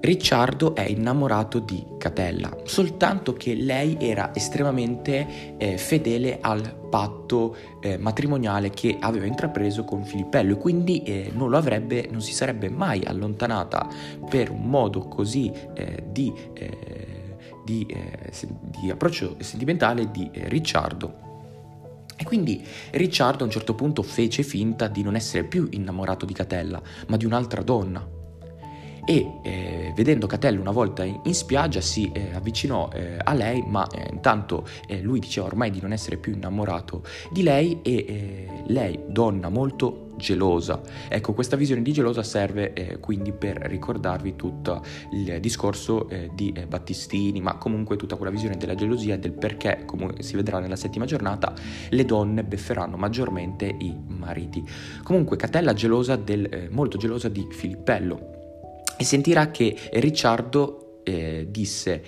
Ricciardo 0.00 0.76
è 0.76 0.82
innamorato 0.88 1.58
di 1.58 1.84
Catella, 1.98 2.56
soltanto 2.62 3.32
che 3.32 3.54
lei 3.54 3.96
era 3.98 4.32
estremamente 4.32 5.56
eh, 5.58 5.76
fedele 5.76 6.38
al 6.40 6.72
patto 6.88 7.56
eh, 7.80 7.98
matrimoniale 7.98 8.70
che 8.70 8.96
aveva 9.00 9.26
intrapreso 9.26 9.82
con 9.82 10.04
Filippello 10.04 10.52
e 10.52 10.56
quindi 10.56 11.02
eh, 11.02 11.32
non, 11.34 11.52
avrebbe, 11.52 12.06
non, 12.12 12.20
si 12.20 12.32
sarebbe 12.32 12.70
mai 12.70 13.02
allontanata 13.04 13.88
per 14.30 14.50
un 14.50 14.70
modo 14.70 15.08
così 15.08 15.52
eh, 15.74 16.04
di, 16.06 16.32
eh, 16.52 17.36
di, 17.64 17.84
eh, 17.86 18.30
di, 18.80 18.90
approccio 18.90 19.34
sentimentale 19.40 20.12
di 20.12 20.30
Ricciardo. 20.32 21.27
Quindi 22.28 22.62
Ricciardo 22.90 23.42
a 23.42 23.46
un 23.46 23.50
certo 23.50 23.74
punto 23.74 24.02
fece 24.02 24.42
finta 24.42 24.86
di 24.86 25.02
non 25.02 25.16
essere 25.16 25.44
più 25.44 25.66
innamorato 25.70 26.26
di 26.26 26.34
Catella, 26.34 26.78
ma 27.06 27.16
di 27.16 27.24
un'altra 27.24 27.62
donna. 27.62 28.06
E 29.06 29.38
eh, 29.42 29.92
vedendo 29.96 30.26
Catella 30.26 30.60
una 30.60 30.70
volta 30.70 31.04
in, 31.04 31.18
in 31.24 31.34
spiaggia 31.34 31.80
si 31.80 32.10
eh, 32.12 32.34
avvicinò 32.34 32.90
eh, 32.92 33.16
a 33.24 33.32
lei, 33.32 33.64
ma 33.66 33.86
eh, 33.86 34.10
intanto 34.12 34.68
eh, 34.86 35.00
lui 35.00 35.20
diceva 35.20 35.46
ormai 35.46 35.70
di 35.70 35.80
non 35.80 35.92
essere 35.92 36.18
più 36.18 36.34
innamorato 36.34 37.02
di 37.32 37.42
lei 37.42 37.80
e 37.80 37.94
eh, 38.06 38.62
lei, 38.66 39.00
donna 39.06 39.48
molto 39.48 40.07
gelosa. 40.18 40.82
Ecco, 41.08 41.32
questa 41.32 41.56
visione 41.56 41.80
di 41.80 41.92
gelosa 41.92 42.22
serve 42.22 42.74
eh, 42.74 42.98
quindi 42.98 43.32
per 43.32 43.56
ricordarvi 43.56 44.36
tutto 44.36 44.82
il 45.12 45.40
discorso 45.40 46.08
eh, 46.10 46.30
di 46.34 46.52
eh, 46.54 46.66
Battistini, 46.66 47.40
ma 47.40 47.56
comunque 47.56 47.96
tutta 47.96 48.16
quella 48.16 48.30
visione 48.30 48.58
della 48.58 48.74
gelosia 48.74 49.14
e 49.14 49.18
del 49.18 49.32
perché, 49.32 49.84
come 49.86 50.22
si 50.22 50.36
vedrà 50.36 50.58
nella 50.58 50.76
settima 50.76 51.06
giornata, 51.06 51.54
le 51.88 52.04
donne 52.04 52.44
befferanno 52.44 52.96
maggiormente 52.96 53.64
i 53.66 53.96
mariti. 54.06 54.62
Comunque 55.02 55.36
Catella 55.38 55.72
gelosa 55.72 56.16
del, 56.16 56.46
eh, 56.50 56.68
molto 56.70 56.98
gelosa 56.98 57.28
di 57.28 57.46
Filippello 57.50 58.36
e 58.98 59.04
sentirà 59.04 59.50
che 59.50 59.74
Ricciardo 59.92 61.00
eh, 61.04 61.46
disse 61.48 62.02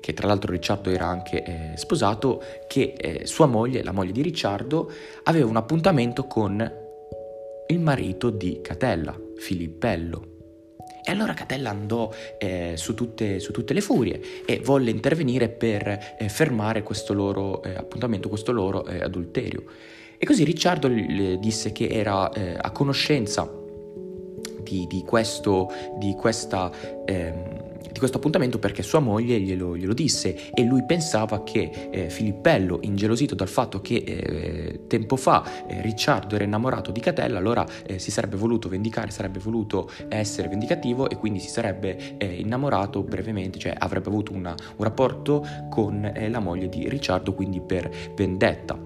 che 0.00 0.12
tra 0.14 0.26
l'altro 0.26 0.52
Ricciardo 0.52 0.90
era 0.90 1.06
anche 1.06 1.42
eh, 1.42 1.76
sposato, 1.76 2.40
che 2.68 2.94
eh, 2.96 3.26
sua 3.26 3.46
moglie, 3.46 3.82
la 3.82 3.92
moglie 3.92 4.12
di 4.12 4.22
Ricciardo, 4.22 4.90
aveva 5.24 5.48
un 5.48 5.56
appuntamento 5.56 6.26
con 6.26 6.86
il 7.68 7.80
marito 7.80 8.30
di 8.30 8.60
Catella, 8.62 9.18
Filippello. 9.36 10.36
E 11.04 11.10
allora 11.10 11.34
Catella 11.34 11.70
andò 11.70 12.10
eh, 12.38 12.74
su, 12.76 12.94
tutte, 12.94 13.40
su, 13.40 13.52
tutte, 13.52 13.72
le 13.72 13.80
furie 13.80 14.20
e 14.44 14.60
volle 14.62 14.90
intervenire 14.90 15.48
per 15.48 16.16
eh, 16.18 16.28
fermare 16.28 16.82
questo 16.82 17.12
loro 17.14 17.62
eh, 17.62 17.74
appuntamento, 17.74 18.28
questo 18.28 18.52
loro 18.52 18.84
eh, 18.86 19.02
adulterio. 19.02 19.64
E 20.18 20.26
così 20.26 20.44
Ricciardo 20.44 20.88
le 20.88 21.38
disse 21.38 21.72
che 21.72 21.88
era 21.88 22.30
eh, 22.30 22.56
a 22.58 22.70
conoscenza 22.72 23.50
di, 24.60 24.86
di, 24.86 25.02
questo, 25.02 25.70
di 25.98 26.14
questa... 26.14 26.70
Ehm, 27.04 27.67
di 27.98 28.04
questo 28.04 28.18
appuntamento 28.18 28.60
perché 28.60 28.82
sua 28.82 29.00
moglie 29.00 29.40
glielo, 29.40 29.76
glielo 29.76 29.92
disse 29.92 30.52
e 30.54 30.62
lui 30.62 30.84
pensava 30.84 31.42
che 31.42 31.88
eh, 31.90 32.08
Filippello, 32.08 32.78
ingelosito 32.82 33.34
dal 33.34 33.48
fatto 33.48 33.80
che 33.80 33.96
eh, 33.96 34.80
tempo 34.86 35.16
fa 35.16 35.66
eh, 35.66 35.82
Ricciardo 35.82 36.36
era 36.36 36.44
innamorato 36.44 36.92
di 36.92 37.00
Catella, 37.00 37.38
allora 37.38 37.66
eh, 37.84 37.98
si 37.98 38.12
sarebbe 38.12 38.36
voluto 38.36 38.68
vendicare, 38.68 39.10
sarebbe 39.10 39.40
voluto 39.40 39.90
essere 40.08 40.48
vendicativo 40.48 41.10
e 41.10 41.16
quindi 41.16 41.40
si 41.40 41.48
sarebbe 41.48 42.16
eh, 42.18 42.26
innamorato 42.26 43.02
brevemente, 43.02 43.58
cioè 43.58 43.74
avrebbe 43.76 44.08
avuto 44.08 44.32
una, 44.32 44.54
un 44.76 44.84
rapporto 44.84 45.44
con 45.68 46.10
la 46.28 46.38
moglie 46.38 46.68
di 46.68 46.88
Ricciardo, 46.88 47.34
quindi 47.34 47.60
per 47.60 47.90
vendetta. 48.14 48.78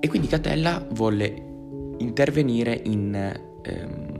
E 0.00 0.08
quindi 0.08 0.26
Catella 0.26 0.84
volle 0.90 1.46
intervenire 1.98 2.80
in... 2.84 3.14
Ehm, 3.62 4.17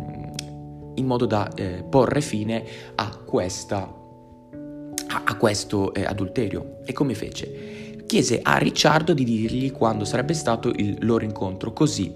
in 0.98 1.06
modo 1.06 1.26
da 1.26 1.48
eh, 1.54 1.84
porre 1.88 2.20
fine 2.20 2.64
a, 2.94 3.16
questa, 3.16 3.78
a, 3.78 5.22
a 5.24 5.36
questo 5.36 5.94
eh, 5.94 6.04
adulterio. 6.04 6.78
E 6.84 6.92
come 6.92 7.14
fece? 7.14 8.02
Chiese 8.06 8.40
a 8.42 8.56
Ricciardo 8.56 9.12
di 9.12 9.24
dirgli 9.24 9.70
quando 9.70 10.04
sarebbe 10.04 10.34
stato 10.34 10.70
il 10.70 10.96
loro 11.00 11.24
incontro, 11.24 11.72
così 11.72 12.14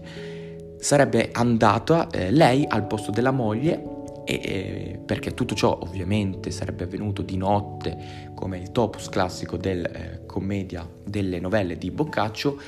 sarebbe 0.79 1.31
andata 1.33 2.09
eh, 2.11 2.31
lei 2.31 2.65
al 2.67 2.87
posto 2.87 3.11
della 3.11 3.31
moglie 3.31 4.01
e, 4.25 4.35
eh, 4.35 5.01
perché 5.05 5.35
tutto 5.35 5.55
ciò 5.55 5.79
ovviamente 5.81 6.51
sarebbe 6.51 6.85
avvenuto 6.85 7.23
di 7.23 7.37
notte 7.37 8.31
come 8.35 8.59
il 8.59 8.73
topos 8.73 9.09
classico 9.09 9.57
del 9.57 9.85
eh, 9.85 10.23
commedia 10.27 10.89
delle 11.05 11.41
novelle 11.41 11.77
di 11.77 11.91
Boccaccio 11.91 12.61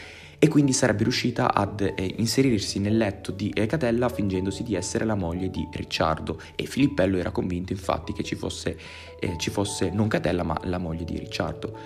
e 0.44 0.48
quindi 0.48 0.74
sarebbe 0.74 1.04
riuscita 1.04 1.54
ad 1.54 1.80
eh, 1.80 2.14
inserirsi 2.18 2.78
nel 2.78 2.98
letto 2.98 3.32
di 3.32 3.48
eh, 3.48 3.64
Catella 3.64 4.10
fingendosi 4.10 4.62
di 4.62 4.74
essere 4.74 5.06
la 5.06 5.14
moglie 5.14 5.48
di 5.48 5.66
Ricciardo 5.72 6.38
e 6.54 6.66
Filippello 6.66 7.16
era 7.16 7.30
convinto 7.30 7.72
infatti 7.72 8.12
che 8.12 8.22
ci 8.22 8.34
fosse, 8.34 8.76
eh, 9.18 9.36
ci 9.38 9.48
fosse 9.48 9.88
non 9.88 10.06
Catella 10.06 10.42
ma 10.42 10.60
la 10.64 10.76
moglie 10.76 11.04
di 11.04 11.16
Ricciardo. 11.16 11.78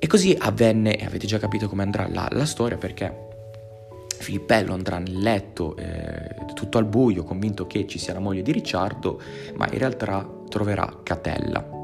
E 0.00 0.04
così 0.08 0.36
avvenne, 0.36 0.98
e 0.98 1.04
avete 1.04 1.28
già 1.28 1.38
capito 1.38 1.68
come 1.68 1.84
andrà 1.84 2.08
la, 2.08 2.26
la 2.32 2.44
storia 2.44 2.76
perché 2.76 3.28
Filippello 4.18 4.72
andrà 4.72 4.98
nel 4.98 5.20
letto 5.20 5.76
eh, 5.76 6.52
tutto 6.54 6.76
al 6.76 6.86
buio, 6.86 7.22
convinto 7.22 7.68
che 7.68 7.86
ci 7.86 8.00
sia 8.00 8.14
la 8.14 8.18
moglie 8.18 8.42
di 8.42 8.50
Ricciardo, 8.50 9.22
ma 9.54 9.68
in 9.70 9.78
realtà 9.78 10.28
troverà 10.48 11.02
Catella. 11.04 11.79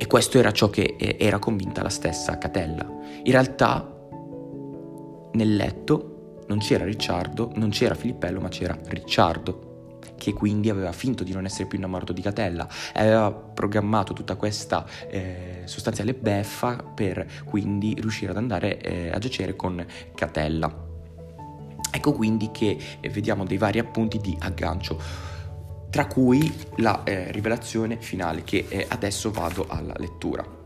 E 0.00 0.06
questo 0.06 0.38
era 0.38 0.50
ciò 0.50 0.70
che 0.70 0.96
eh, 0.98 1.18
era 1.20 1.38
convinta 1.38 1.82
la 1.82 1.90
stessa 1.90 2.38
Catella. 2.38 2.88
In 3.22 3.32
realtà 3.32 3.86
nel 5.32 5.54
letto 5.56 6.44
non 6.46 6.56
c'era 6.56 6.86
Ricciardo, 6.86 7.52
non 7.56 7.68
c'era 7.68 7.94
Filippello, 7.94 8.40
ma 8.40 8.48
c'era 8.48 8.78
Ricciardo 8.82 9.98
che 10.16 10.32
quindi 10.32 10.70
aveva 10.70 10.92
finto 10.92 11.22
di 11.22 11.32
non 11.32 11.44
essere 11.44 11.66
più 11.66 11.76
innamorato 11.76 12.14
di 12.14 12.22
Catella 12.22 12.66
aveva 12.94 13.30
programmato 13.30 14.14
tutta 14.14 14.36
questa 14.36 14.86
eh, 15.08 15.62
sostanziale 15.64 16.14
beffa 16.14 16.76
per 16.76 17.26
quindi 17.44 17.94
riuscire 17.98 18.30
ad 18.30 18.38
andare 18.38 18.80
eh, 18.80 19.10
a 19.10 19.18
giacere 19.18 19.54
con 19.54 19.84
Catella. 20.14 20.88
Ecco 21.92 22.12
quindi 22.12 22.50
che 22.50 22.78
eh, 23.00 23.08
vediamo 23.10 23.44
dei 23.44 23.58
vari 23.58 23.78
appunti 23.78 24.18
di 24.18 24.34
aggancio, 24.40 24.98
tra 25.90 26.06
cui 26.06 26.52
la 26.76 27.02
eh, 27.04 27.32
rivelazione 27.32 27.98
finale 28.00 28.42
che 28.44 28.66
eh, 28.68 28.86
adesso 28.88 29.30
vado 29.30 29.66
alla 29.68 29.94
lettura. 29.98 30.58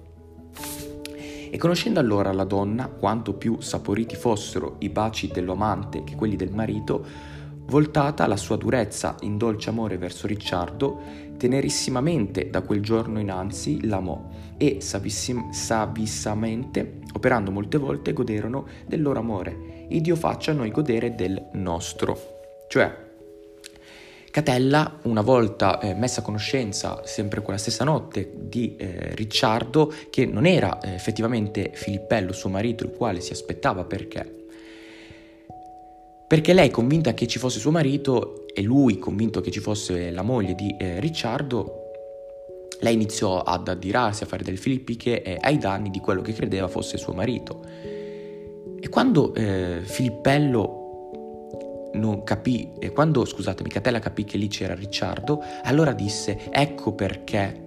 E 1.51 1.57
conoscendo 1.57 2.01
allora 2.01 2.33
la 2.33 2.45
donna, 2.45 2.89
quanto 2.89 3.35
più 3.35 3.61
saporiti 3.61 4.17
fossero 4.17 4.77
i 4.81 4.89
baci 4.89 5.29
dell'amante 5.29 6.05
che 6.05 6.15
quelli 6.17 6.37
del 6.37 6.51
marito, 6.51 7.33
Voltata 7.67 8.27
la 8.27 8.37
sua 8.37 8.57
durezza 8.57 9.17
in 9.23 9.39
dolce 9.39 9.71
amore 9.71 9.97
verso 9.97 10.27
Ricciardo, 10.27 11.01
tenerissimamente 11.39 12.51
da 12.51 12.61
quel 12.61 12.83
giorno 12.83 13.19
innanzi 13.19 13.87
l'amò 13.87 14.29
e 14.59 14.81
savissim- 14.81 15.51
savissamente, 15.51 17.01
operando 17.15 17.51
molte 17.51 17.79
volte, 17.79 18.13
goderono 18.13 18.67
del 18.87 19.01
loro 19.01 19.19
amore. 19.19 19.87
E 19.89 20.01
Dio 20.01 20.15
faccia 20.15 20.51
a 20.51 20.55
noi 20.55 20.71
godere 20.71 21.15
del 21.15 21.49
nostro. 21.55 22.19
Cioè, 22.69 23.04
Catella, 24.35 24.99
una 25.03 25.21
volta 25.21 25.79
eh, 25.79 25.95
messa 25.95 26.19
a 26.19 26.25
conoscenza, 26.25 27.03
sempre 27.05 27.41
quella 27.41 27.57
stessa 27.57 27.85
notte, 27.85 28.33
di 28.35 28.75
eh, 28.75 29.15
Ricciardo, 29.15 29.95
che 30.11 30.27
non 30.27 30.45
era 30.45 30.81
eh, 30.81 30.93
effettivamente 30.93 31.71
Filippello, 31.73 32.33
suo 32.33 32.51
marito, 32.51 32.83
il 32.83 32.91
quale 32.91 33.21
si 33.21 33.31
aspettava 33.31 33.85
perché 33.85 34.43
perché 36.27 36.53
lei 36.53 36.71
convinta 36.71 37.15
che 37.15 37.29
ci 37.29 37.39
fosse 37.39 37.61
suo 37.61 37.71
marito 37.71 38.49
e 38.53 38.61
lui 38.63 38.99
convinto 38.99 39.41
che 39.41 39.53
ci 39.53 39.61
fosse 39.61 40.11
la 40.11 40.23
moglie 40.23 40.57
di 40.57 40.75
eh, 40.81 40.99
Ricciardo, 40.99 41.93
lei 42.81 42.95
iniziò 42.95 43.41
ad 43.41 43.69
addirarsi 43.69 44.25
a 44.25 44.27
fare 44.27 44.43
delle 44.43 44.57
filippiche 44.57 45.39
ai 45.41 45.59
danni 45.59 45.91
di 45.91 46.01
quello 46.01 46.23
che 46.23 46.33
credeva 46.33 46.67
fosse 46.67 46.99
suo 46.99 47.13
marito. 47.13 47.65
E 48.81 48.89
quando 48.89 49.33
eh, 49.33 49.83
Filippello 49.85 50.84
non 51.95 52.25
capì, 52.25 52.73
e 52.79 52.91
quando, 52.91 53.25
scusatemi, 53.25 53.69
Catella 53.69 53.99
capì 53.99 54.25
che 54.25 54.37
lì 54.37 54.49
c'era 54.49 54.75
Ricciardo, 54.75 55.43
allora 55.63 55.93
disse, 55.93 56.51
ecco 56.51 56.93
perché 56.93 57.63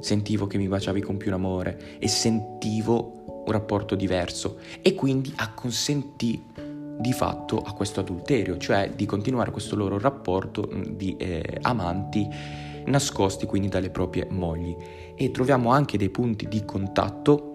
sentivo 0.00 0.46
che 0.46 0.58
mi 0.58 0.68
baciavi 0.68 1.00
con 1.00 1.16
più 1.16 1.32
amore 1.32 1.98
e 1.98 2.08
sentivo 2.08 3.42
un 3.44 3.52
rapporto 3.52 3.94
diverso 3.94 4.58
e 4.82 4.94
quindi 4.94 5.32
acconsentì 5.36 6.42
di 6.98 7.12
fatto 7.12 7.58
a 7.58 7.72
questo 7.72 8.00
adulterio, 8.00 8.56
cioè 8.58 8.92
di 8.94 9.06
continuare 9.06 9.50
questo 9.50 9.76
loro 9.76 9.98
rapporto 9.98 10.68
mm, 10.72 10.82
di 10.82 11.16
eh, 11.16 11.58
amanti 11.62 12.28
nascosti 12.84 13.46
quindi 13.46 13.68
dalle 13.68 13.90
proprie 13.90 14.26
mogli. 14.30 14.76
E 15.14 15.30
troviamo 15.30 15.70
anche 15.70 15.98
dei 15.98 16.10
punti 16.10 16.48
di 16.48 16.64
contatto 16.64 17.51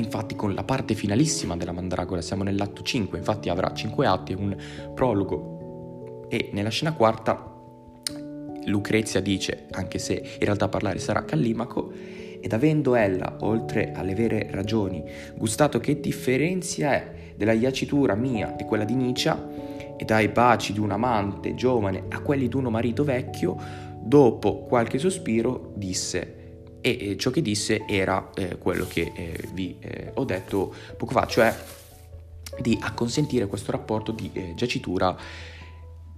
Infatti 0.00 0.34
con 0.34 0.54
la 0.54 0.64
parte 0.64 0.94
finalissima 0.94 1.56
della 1.58 1.72
Mandragola 1.72 2.22
siamo 2.22 2.42
nell'atto 2.42 2.82
5, 2.82 3.18
infatti 3.18 3.50
avrà 3.50 3.72
5 3.72 4.06
atti 4.06 4.32
e 4.32 4.34
un 4.34 4.56
prologo. 4.94 6.26
E 6.30 6.48
nella 6.52 6.70
scena 6.70 6.94
quarta 6.94 7.54
Lucrezia 8.64 9.20
dice, 9.20 9.66
anche 9.72 9.98
se 9.98 10.14
in 10.14 10.44
realtà 10.44 10.68
parlare 10.68 10.98
sarà 10.98 11.24
Callimaco, 11.24 11.92
ed 12.40 12.52
avendo 12.54 12.94
ella, 12.94 13.36
oltre 13.40 13.92
alle 13.92 14.14
vere 14.14 14.48
ragioni, 14.50 15.04
gustato 15.36 15.78
che 15.80 16.00
differenzia 16.00 16.92
è 16.92 17.12
della 17.36 17.52
iacitura 17.52 18.14
mia 18.14 18.56
e 18.56 18.64
quella 18.64 18.84
di 18.84 18.94
Nietzsche, 18.94 19.68
e 19.98 20.04
dai 20.06 20.28
baci 20.28 20.72
di 20.72 20.80
un 20.80 20.92
amante 20.92 21.54
giovane 21.54 22.04
a 22.08 22.20
quelli 22.20 22.48
di 22.48 22.56
uno 22.56 22.70
marito 22.70 23.04
vecchio, 23.04 23.54
dopo 24.00 24.60
qualche 24.60 24.98
sospiro 24.98 25.72
disse, 25.76 26.39
e 26.80 27.16
ciò 27.18 27.30
che 27.30 27.42
disse 27.42 27.84
era 27.86 28.30
eh, 28.34 28.58
quello 28.58 28.86
che 28.86 29.12
eh, 29.14 29.48
vi 29.52 29.76
eh, 29.80 30.12
ho 30.14 30.24
detto 30.24 30.74
poco 30.96 31.12
fa, 31.12 31.26
cioè 31.26 31.54
di 32.58 32.78
acconsentire 32.80 33.46
questo 33.46 33.70
rapporto 33.70 34.12
di 34.12 34.30
eh, 34.32 34.52
giacitura 34.54 35.16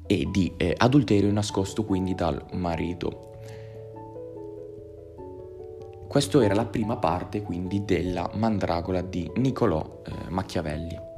e 0.06 0.28
di 0.30 0.52
eh, 0.56 0.74
adulterio 0.76 1.30
nascosto 1.30 1.84
quindi 1.84 2.14
dal 2.14 2.44
marito. 2.52 3.30
Questa 6.08 6.44
era 6.44 6.54
la 6.54 6.66
prima 6.66 6.96
parte 6.98 7.40
quindi 7.40 7.84
della 7.84 8.30
Mandragola 8.34 9.00
di 9.00 9.30
Niccolò 9.36 10.02
eh, 10.04 10.30
Machiavelli. 10.30 11.11